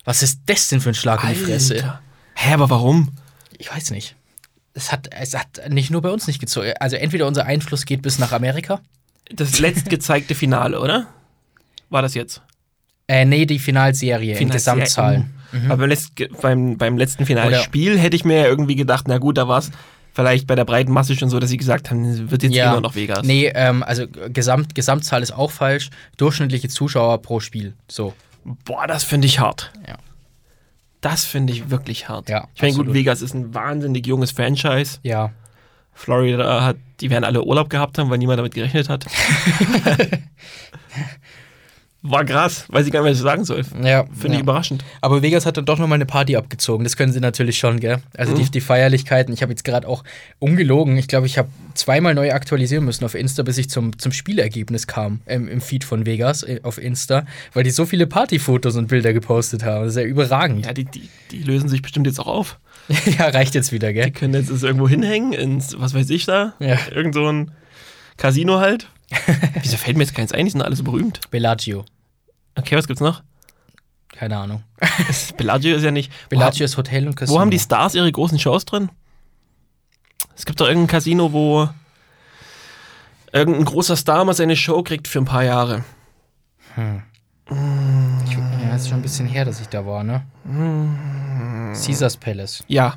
[0.04, 1.74] Was ist das denn für ein Schlag in die Fresse?
[1.74, 2.00] Alter.
[2.34, 3.10] Hä, aber warum?
[3.58, 4.16] Ich weiß nicht.
[4.74, 6.72] Es hat, es hat nicht nur bei uns nicht gezogen.
[6.80, 8.80] Also entweder unser Einfluss geht bis nach Amerika.
[9.32, 11.06] Das letzt gezeigte Finale, oder?
[11.90, 12.40] War das jetzt?
[13.08, 15.34] Äh, nee, die Finalserie in Finalserie, Gesamtzahlen.
[15.68, 19.36] Aber beim, letzt, beim, beim letzten Finalspiel hätte ich mir ja irgendwie gedacht, na gut,
[19.36, 19.72] da war es
[20.12, 22.70] vielleicht bei der breiten Masse schon so, dass sie gesagt haben, wird jetzt Ja.
[22.72, 23.26] immer noch Vegas.
[23.26, 25.90] Nee, ähm, also Gesamt, Gesamtzahl ist auch falsch.
[26.18, 27.74] Durchschnittliche Zuschauer pro Spiel.
[27.88, 28.14] So.
[28.64, 29.72] Boah, das finde ich hart.
[29.88, 29.96] Ja.
[31.00, 32.28] Das finde ich wirklich hart.
[32.28, 32.92] Ja, ich meine, gut.
[32.94, 34.98] Vegas ist ein wahnsinnig junges Franchise.
[35.02, 35.32] Ja.
[35.94, 39.06] Florida hat, die werden alle Urlaub gehabt haben, weil niemand damit gerechnet hat.
[42.02, 43.62] War krass, weiß ich gar nicht, was ich sagen soll.
[43.82, 44.04] Ja.
[44.06, 44.34] Finde ja.
[44.36, 44.82] ich überraschend.
[45.02, 46.82] Aber Vegas hat dann doch nochmal eine Party abgezogen.
[46.84, 47.98] Das können sie natürlich schon, gell?
[48.16, 48.36] Also Mhm.
[48.38, 49.34] die, die Feierlichkeiten.
[49.34, 50.02] Ich habe jetzt gerade auch
[50.38, 50.96] ungelogen.
[50.96, 54.86] Ich glaube, ich habe zweimal neu aktualisieren müssen auf Insta, bis ich zum, zum Spielergebnis
[54.86, 58.86] kam ähm, im Feed von Vegas äh, auf Insta, weil die so viele Partyfotos und
[58.88, 59.84] Bilder gepostet haben.
[59.84, 60.64] Das ist ja überragend.
[60.64, 62.58] Ja, die, die, die lösen sich bestimmt jetzt auch auf.
[63.18, 64.06] Ja, reicht jetzt wieder, gell?
[64.06, 66.76] Die können jetzt irgendwo hinhängen, ins, was weiß ich da, Ja.
[66.94, 67.50] irgend so ein
[68.16, 68.88] Casino halt.
[69.62, 70.44] Wieso fällt mir jetzt keins ein?
[70.44, 71.20] Die sind alle so berühmt.
[71.30, 71.84] Bellagio.
[72.56, 73.22] Okay, was gibt's noch?
[74.08, 74.62] Keine Ahnung.
[75.36, 76.12] Bellagio ist ja nicht.
[76.28, 77.36] Bellagio ist Hotel und Casino.
[77.36, 78.90] wo haben die Stars ihre großen Shows drin?
[80.36, 81.68] Es gibt doch irgendein Casino, wo
[83.32, 85.84] irgendein großer Star mal seine Show kriegt für ein paar Jahre.
[86.76, 90.24] Ich, ja, ist schon ein bisschen her, dass ich da war, ne?
[91.74, 92.64] Caesars Palace.
[92.68, 92.96] Ja,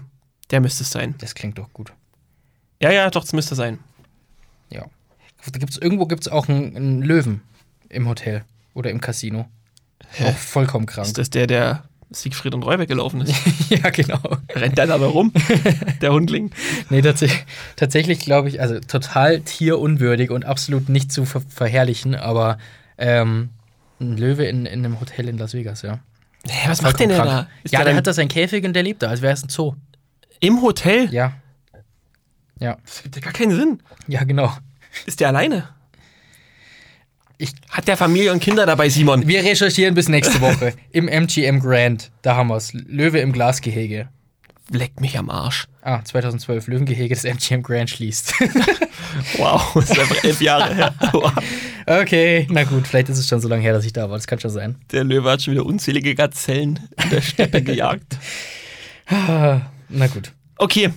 [0.52, 1.16] der müsste es sein.
[1.20, 1.94] Das klingt doch gut.
[2.82, 3.80] Ja, ja, doch, das müsste sein.
[4.70, 4.86] Ja.
[5.52, 7.42] Da gibt's, irgendwo gibt es auch einen, einen Löwen
[7.90, 9.48] im Hotel oder im Casino.
[10.24, 11.08] Auch vollkommen krank.
[11.08, 13.36] Ist das der, der Siegfried und Roy weggelaufen ist?
[13.70, 14.20] ja, genau.
[14.54, 15.34] Rennt der dabei rum?
[16.02, 16.52] der Hundling.
[16.90, 17.24] Nee, tats
[17.76, 22.58] tatsächlich glaube ich, also total tierunwürdig und absolut nicht zu ver verherrlichen, aber
[22.98, 23.50] ähm,
[24.00, 26.00] ein Löwe in, in einem Hotel in Las Vegas, ja.
[26.48, 27.48] Hä, was macht denn der da?
[27.64, 29.34] Ist ja, der, der dann hat da seinen Käfig und der lebt da, als wäre
[29.34, 29.74] es ein Zoo.
[30.40, 31.12] im Hotel?
[31.14, 31.34] Ja.
[32.60, 33.80] Ja, Das gibt ja gar keinen Sinn.
[34.08, 34.52] ja, genau.
[35.06, 35.70] Ist der alleine?
[37.38, 39.28] Ich- Hat der Familie und Kinder dabei, Simon?
[39.28, 42.12] Wir recherchieren bis nächste Woche im MGM Grand.
[42.22, 42.74] Da haben wir's.
[42.74, 44.08] Löwe im Glasgehege.
[44.70, 45.66] Leckt mich am Arsch.
[45.82, 48.34] Ah, 2012, Löwengehege des MGM Grand schließt.
[49.38, 50.96] Wow, das ist einfach elf Jahre her.
[51.12, 51.32] Wow.
[51.86, 54.18] okay, na gut, vielleicht ist es schon so lange her, dass ich da war.
[54.18, 54.76] Das kann schon sein.
[54.92, 58.18] Der Löwe hat schon wieder unzählige Gazellen in der Steppe gejagt.
[59.08, 60.32] Ah, Na gut.
[60.58, 60.90] Okay,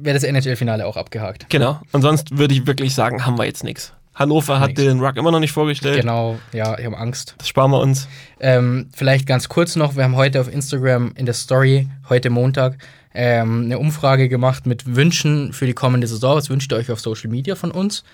[0.00, 1.48] Wäre das NHL-Finale auch abgehakt.
[1.48, 1.80] genau.
[1.92, 3.92] Und sonst würde ich wirklich sagen, haben wir jetzt nichts.
[4.14, 4.82] Hannover hat Nix.
[4.82, 6.00] den Ruck immer noch nicht vorgestellt.
[6.00, 7.34] Genau, ja, ich habe Angst.
[7.38, 8.08] Das sparen wir uns.
[8.40, 12.76] Ähm, vielleicht ganz kurz noch, wir haben heute auf Instagram in der Story, heute Montag,
[13.14, 16.36] ähm, eine Umfrage gemacht mit Wünschen für die kommende Saison.
[16.36, 18.04] Was wünscht ihr euch auf Social Media von uns?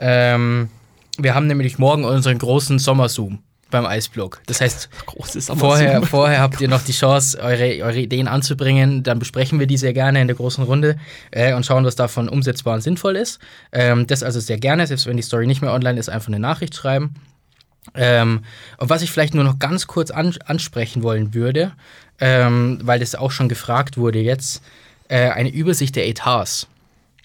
[0.00, 0.70] Ähm,
[1.18, 3.38] wir haben nämlich morgen unseren großen Sommerzoom
[3.74, 4.40] beim Eisblock.
[4.46, 4.88] Das heißt,
[5.56, 9.02] vorher, vorher habt ihr noch die Chance, eure, eure Ideen anzubringen.
[9.02, 10.96] Dann besprechen wir die sehr gerne in der großen Runde
[11.32, 13.40] äh, und schauen, was davon umsetzbar und sinnvoll ist.
[13.72, 16.38] Ähm, das also sehr gerne, selbst wenn die Story nicht mehr online ist, einfach eine
[16.38, 17.14] Nachricht schreiben.
[17.94, 18.44] Ähm,
[18.78, 21.72] und was ich vielleicht nur noch ganz kurz an, ansprechen wollen würde,
[22.20, 24.62] ähm, weil das auch schon gefragt wurde jetzt,
[25.08, 26.68] äh, eine Übersicht der Etats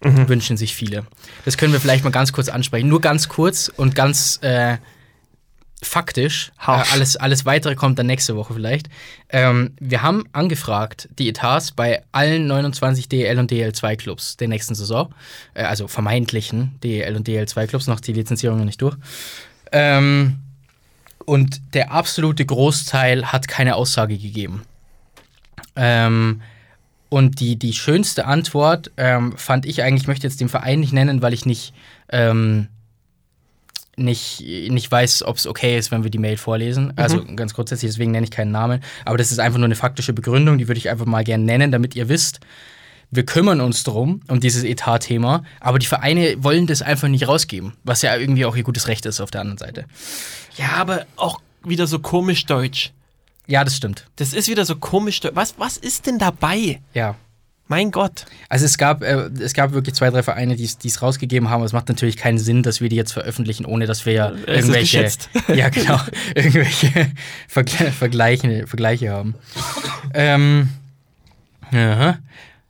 [0.01, 1.05] wünschen sich viele.
[1.45, 2.87] Das können wir vielleicht mal ganz kurz ansprechen.
[2.87, 4.77] Nur ganz kurz und ganz äh,
[5.81, 6.51] faktisch.
[6.59, 8.89] Äh, alles, alles weitere kommt dann nächste Woche vielleicht.
[9.29, 14.75] Ähm, wir haben angefragt, die Etats bei allen 29 DEL und DL2 Clubs der nächsten
[14.75, 15.13] Saison,
[15.53, 18.95] äh, also vermeintlichen DEL und DL2 Clubs, noch die Lizenzierung noch nicht durch.
[19.71, 20.39] Ähm,
[21.25, 24.63] und der absolute Großteil hat keine Aussage gegeben.
[25.75, 26.41] Ähm,
[27.09, 30.93] und die, die schönste Antwort ähm, fand ich eigentlich, ich möchte jetzt den Verein nicht
[30.93, 31.73] nennen, weil ich nicht,
[32.09, 32.67] ähm,
[33.99, 36.93] nicht, nicht weiß, ob es okay ist, wenn wir die Mail vorlesen.
[36.95, 38.81] Also ganz grundsätzlich, deswegen nenne ich keinen Namen.
[39.05, 41.71] Aber das ist einfach nur eine faktische Begründung, die würde ich einfach mal gerne nennen,
[41.71, 42.39] damit ihr wisst,
[43.11, 47.73] wir kümmern uns drum, um dieses Etat-Thema, aber die Vereine wollen das einfach nicht rausgeben,
[47.83, 49.85] was ja irgendwie auch ihr gutes Recht ist auf der anderen Seite.
[50.57, 52.91] Ja, aber auch wieder so komisch deutsch.
[53.47, 54.05] Ja, das stimmt.
[54.17, 55.35] Das ist wieder so komisch deutsch.
[55.35, 56.81] Was, was ist denn dabei?
[56.93, 57.15] Ja.
[57.69, 58.25] Mein Gott.
[58.49, 61.63] Also es gab, äh, es gab wirklich zwei, drei Vereine, die es rausgegeben haben.
[61.63, 64.65] Es macht natürlich keinen Sinn, dass wir die jetzt veröffentlichen, ohne dass wir ja Es
[64.65, 65.07] ist irgendwelche,
[65.55, 65.99] ja genau,
[66.35, 67.11] irgendwelche
[67.47, 69.35] Vergle Vergleiche, Vergleiche haben.
[70.15, 70.69] ähm,
[71.71, 72.17] aha.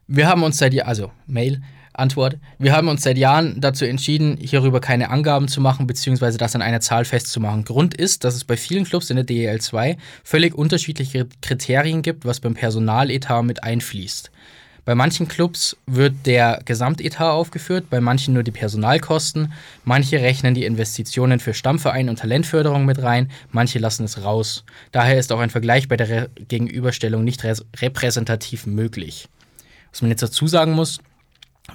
[0.08, 1.62] Wir haben uns seit Jahren, also Mail,
[1.94, 6.56] Antwort, wir haben uns seit Jahren dazu entschieden, hierüber keine Angaben zu machen, beziehungsweise das
[6.56, 7.64] an einer Zahl festzumachen.
[7.64, 12.26] Grund ist, dass es bei vielen Clubs in der DEL 2 völlig unterschiedliche Kriterien gibt,
[12.26, 14.30] was beim Personaletat mit einfließt.
[14.90, 19.54] Bei manchen Clubs wird der Gesamtetat aufgeführt, bei manchen nur die Personalkosten.
[19.84, 24.64] Manche rechnen die Investitionen für Stammverein und Talentförderung mit rein, manche lassen es raus.
[24.92, 27.44] Daher ist auch ein Vergleich bei der Re Gegenüberstellung nicht
[27.80, 29.30] repräsentativ möglich.
[29.92, 30.98] Was man jetzt dazu sagen muss,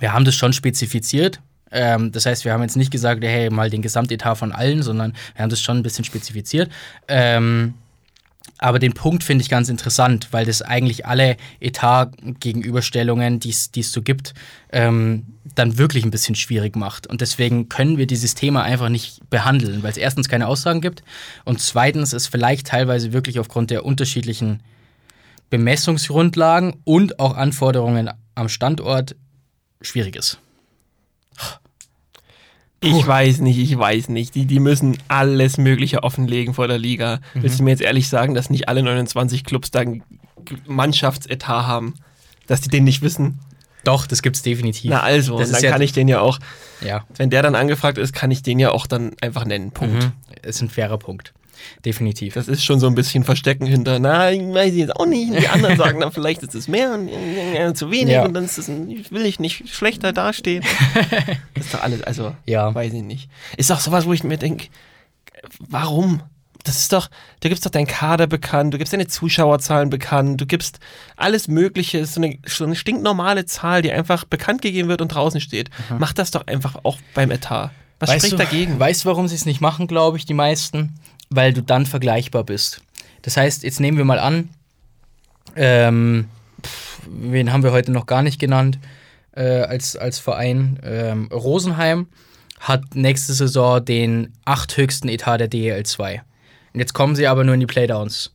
[0.01, 1.41] wir haben das schon spezifiziert.
[1.71, 5.13] Ähm, das heißt, wir haben jetzt nicht gesagt, hey, mal den Gesamtetat von allen, sondern
[5.37, 6.69] wir haben das schon ein bisschen spezifiziert.
[7.07, 7.75] Ähm,
[8.65, 14.01] Aber den Punkt finde ich ganz interessant, weil das eigentlich alle Etat-Gegenüberstellungen, die es so
[14.01, 14.33] gibt,
[14.73, 17.07] ähm, dann wirklich ein bisschen schwierig macht.
[17.07, 21.03] Und deswegen können wir dieses Thema einfach nicht behandeln, weil es erstens keine Aussagen gibt
[21.45, 24.63] und zweitens es vielleicht teilweise wirklich aufgrund der unterschiedlichen
[25.51, 29.15] Bemessungsgrundlagen und auch Anforderungen am Standort
[29.83, 30.39] schwierig ist.
[32.85, 34.35] Ich weiß nicht, ich weiß nicht.
[34.35, 37.21] Die, die müssen alles Mögliche offenlegen vor der Liga.
[37.35, 37.43] Mhm.
[37.43, 40.03] Willst du mir jetzt ehrlich sagen, dass nicht alle 29 Clubs da ein
[40.67, 41.95] Mannschaftsetat haben?
[42.47, 43.41] Dass die den nicht wissen?
[43.85, 44.91] Doch, das gibt's definitiv.
[44.91, 46.39] Na also, das dann ja kann ich den ja auch,
[46.81, 47.05] ja.
[47.17, 49.73] wenn der dann angefragt ist, kann ich den ja auch dann einfach nennen.
[49.73, 50.03] Punkt.
[50.03, 50.13] Mhm.
[50.43, 51.35] Ist ein fairer Punkt.
[51.85, 52.35] Definitiv.
[52.35, 55.31] Das ist schon so ein bisschen Verstecken hinter, na, ich weiß ich jetzt auch nicht.
[55.31, 58.25] Und die anderen sagen dann, vielleicht ist es mehr und äh, zu wenig Ja.
[58.25, 60.65] und dann ist es, ein, will ich nicht schlechter dastehen.
[61.55, 62.75] das ist doch alles, also, Ja.
[62.75, 63.29] weiß ich nicht.
[63.57, 64.69] Ist doch sowas, wo ich mir denke,
[65.59, 66.23] warum?
[66.65, 70.47] Das ist doch, du gibst doch deinen Kader bekannt, du gibst deine Zuschauerzahlen bekannt, du
[70.47, 70.79] gibst
[71.15, 75.09] alles Mögliche, ist so eine, so eine stinknormale Zahl, die einfach bekannt gegeben wird und
[75.09, 75.69] draußen steht.
[75.99, 77.71] Mach das doch einfach auch beim Etat.
[78.01, 78.81] Was weißt spricht du, dagegen?
[78.81, 80.95] Weißt du, warum sie es nicht machen, glaube ich, die meisten?
[81.35, 82.83] Weil du dann vergleichbar bist.
[83.23, 84.51] Das heißt, jetzt nehmen wir mal an,
[85.57, 86.29] ähm,
[86.63, 88.79] pff, wen haben wir heute noch gar nicht genannt
[89.33, 90.79] äh, als, als Verein?
[90.83, 92.07] Ähm, Rosenheim
[92.61, 96.23] hat nächste Saison den achthöchsten Etat der DEL 2.
[96.73, 98.33] Und jetzt kommen sie aber nur in die Playdowns.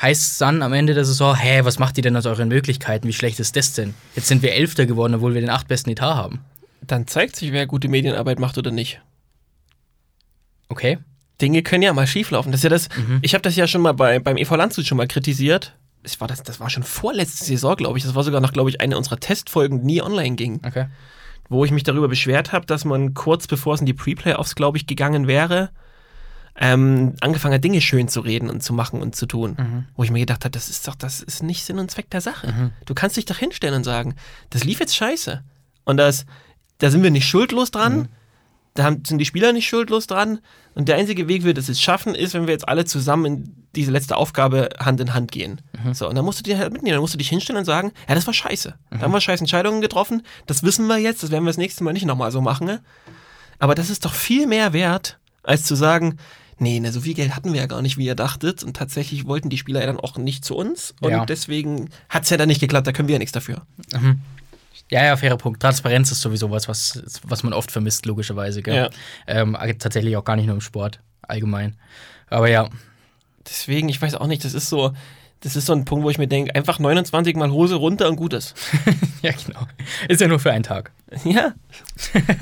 [0.00, 3.08] Heißt es dann am Ende der Saison, hä, was macht ihr denn aus euren Möglichkeiten?
[3.08, 3.94] Wie schlecht ist das denn?
[4.14, 6.40] Jetzt sind wir Elfter geworden, obwohl wir den achtbesten Etat haben.
[6.82, 9.00] Dann zeigt sich, wer gute Medienarbeit macht oder nicht.
[10.68, 10.98] Okay?
[11.40, 12.52] Dinge können ja mal schieflaufen.
[12.52, 13.18] Das ist ja das, Mhm.
[13.22, 15.74] ich habe das ja schon mal bei, beim EV Landshut schon mal kritisiert.
[16.02, 18.04] Das war, das, das war schon vorletzte Saison, glaube ich.
[18.04, 20.60] Das war sogar noch, glaube ich, eine unserer Testfolgen, die nie online ging.
[20.64, 20.86] Okay.
[21.48, 24.78] Wo ich mich darüber beschwert habe, dass man kurz bevor es in die Pre-Playoffs, glaube
[24.78, 25.70] ich, gegangen wäre,
[26.58, 29.56] ähm, angefangen hat, Dinge schön zu reden und zu machen und zu tun.
[29.58, 29.84] Mhm.
[29.94, 32.20] Wo ich mir gedacht habe, das ist doch, das ist nicht Sinn und Zweck der
[32.22, 32.72] Sache.
[32.86, 34.14] Du kannst dich doch hinstellen und sagen,
[34.50, 35.42] das lief jetzt scheiße.
[35.84, 36.24] Und das,
[36.78, 38.08] da sind wir nicht schuldlos dran.
[38.76, 40.38] Da haben, sind die Spieler nicht schuldlos dran.
[40.74, 43.24] Und der einzige Weg, wie wir das jetzt schaffen, ist, wenn wir jetzt alle zusammen
[43.24, 45.60] in diese letzte Aufgabe Hand in Hand gehen.
[45.92, 46.92] So, und dann musst du dir halt mitnehmen.
[46.94, 48.74] Dann musst du dich hinstellen und sagen, ja, das war scheiße.
[48.90, 50.22] Da haben wir scheiß Entscheidungen getroffen.
[50.46, 51.22] Das wissen wir jetzt.
[51.22, 52.66] Das werden wir das nächste Mal nicht nochmal so machen.
[52.66, 52.80] Ne?
[53.58, 56.16] Aber das ist doch viel mehr wert, als zu sagen,
[56.58, 58.62] nee, ne, so viel Geld hatten wir ja gar nicht, wie ihr dachtet.
[58.62, 60.94] Und tatsächlich wollten die Spieler ja dann auch nicht zu uns.
[61.00, 61.24] Und Ja.
[61.26, 62.86] deswegen hat es ja dann nicht geklappt.
[62.86, 63.62] Da können wir ja nichts dafür.
[64.90, 65.60] Ja, ja, fairer Punkt.
[65.60, 68.62] Transparenz ist sowieso was, was, was man oft vermisst, logischerweise.
[68.62, 68.74] Gell?
[68.74, 68.90] Ja.
[69.26, 71.76] Ähm, tatsächlich auch gar nicht nur im Sport, allgemein.
[72.28, 72.68] Aber ja,
[73.48, 74.92] Deswegen, ich weiß auch nicht, das ist so,
[75.40, 78.16] das ist so ein Punkt, wo ich mir denke, einfach 29 mal Hose runter und
[78.16, 78.54] gut ist.
[79.22, 79.60] ja, genau.
[80.08, 80.92] Ist ja nur für einen Tag.
[81.24, 81.54] Ja.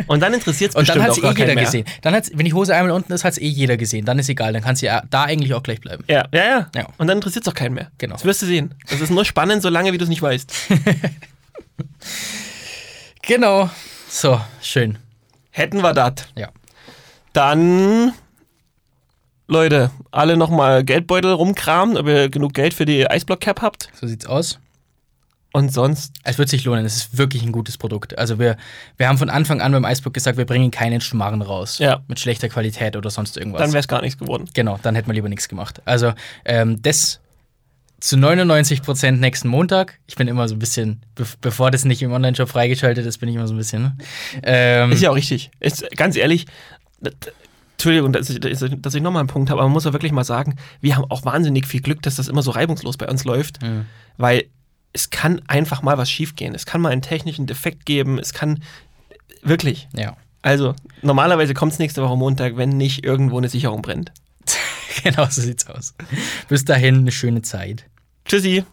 [0.06, 1.64] Und dann interessiert es Und dann bestimmt hat es eh jeder mehr.
[1.64, 1.84] gesehen.
[2.00, 4.06] Dann hat's, wenn die Hose einmal unten ist, hat es eh jeder gesehen.
[4.06, 4.54] Dann ist egal.
[4.54, 6.02] Dann kann sie ja da eigentlich auch gleich bleiben.
[6.08, 6.70] Ja, ja, ja.
[6.74, 6.88] Ja.
[6.96, 7.90] Und dann interessiert es auch keinen mehr.
[7.98, 8.14] Genau.
[8.14, 8.74] Das wirst du sehen.
[8.88, 10.52] Das ist nur spannend, solange wie du es nicht weißt.
[13.26, 13.70] Genau.
[14.08, 14.98] So, schön.
[15.50, 16.26] Hätten wir das.
[16.36, 16.50] Ja.
[17.32, 18.12] Dann,
[19.46, 23.88] Leute, alle nochmal Geldbeutel rumkramen, ob ihr genug Geld für die Eisblock-Cap habt.
[23.98, 24.58] So sieht's aus.
[25.54, 26.84] Und sonst, Es wird sich lohnen.
[26.84, 28.18] Es ist wirklich ein gutes Produkt.
[28.18, 28.56] Also wir,
[28.96, 31.78] wir haben von Anfang an beim Eisbook gesagt, wir bringen keinen Schmarren raus.
[31.78, 32.00] Ja.
[32.08, 33.60] Mit schlechter Qualität oder sonst irgendwas.
[33.60, 34.50] dann wäre es gar nichts geworden.
[34.52, 35.80] Genau, dann hätten wir lieber nichts gemacht.
[35.84, 36.12] Also,
[36.44, 37.20] ähm, das
[38.04, 39.98] zu 99% nächsten Montag.
[40.06, 43.30] Ich bin immer so ein bisschen, be bevor das nicht im Online-Shop freigeschaltet ist, bin
[43.30, 43.82] ich immer so ein bisschen.
[43.82, 43.96] Ne?
[44.42, 45.50] Ähm, Ist ja auch richtig.
[45.58, 46.44] Ist, ganz ehrlich,
[47.76, 50.22] Entschuldigung, dass ich, dass ich nochmal einen Punkt habe, aber man muss ja wirklich mal
[50.24, 53.62] sagen, wir haben auch wahnsinnig viel Glück, dass das immer so reibungslos bei uns läuft,
[53.62, 53.86] Mhm.
[54.18, 54.44] weil
[54.92, 56.54] es kann einfach mal was schiefgehen.
[56.54, 58.62] Es kann mal einen technischen Defekt geben, es kann
[59.42, 59.88] wirklich.
[59.96, 64.12] ja, Also, normalerweise kommt es nächste Woche Montag, wenn nicht irgendwo eine Sicherung brennt.
[65.02, 65.94] genau so sieht's aus.
[66.50, 67.86] Bis dahin eine schöne Zeit.
[68.24, 68.64] Tschüssi.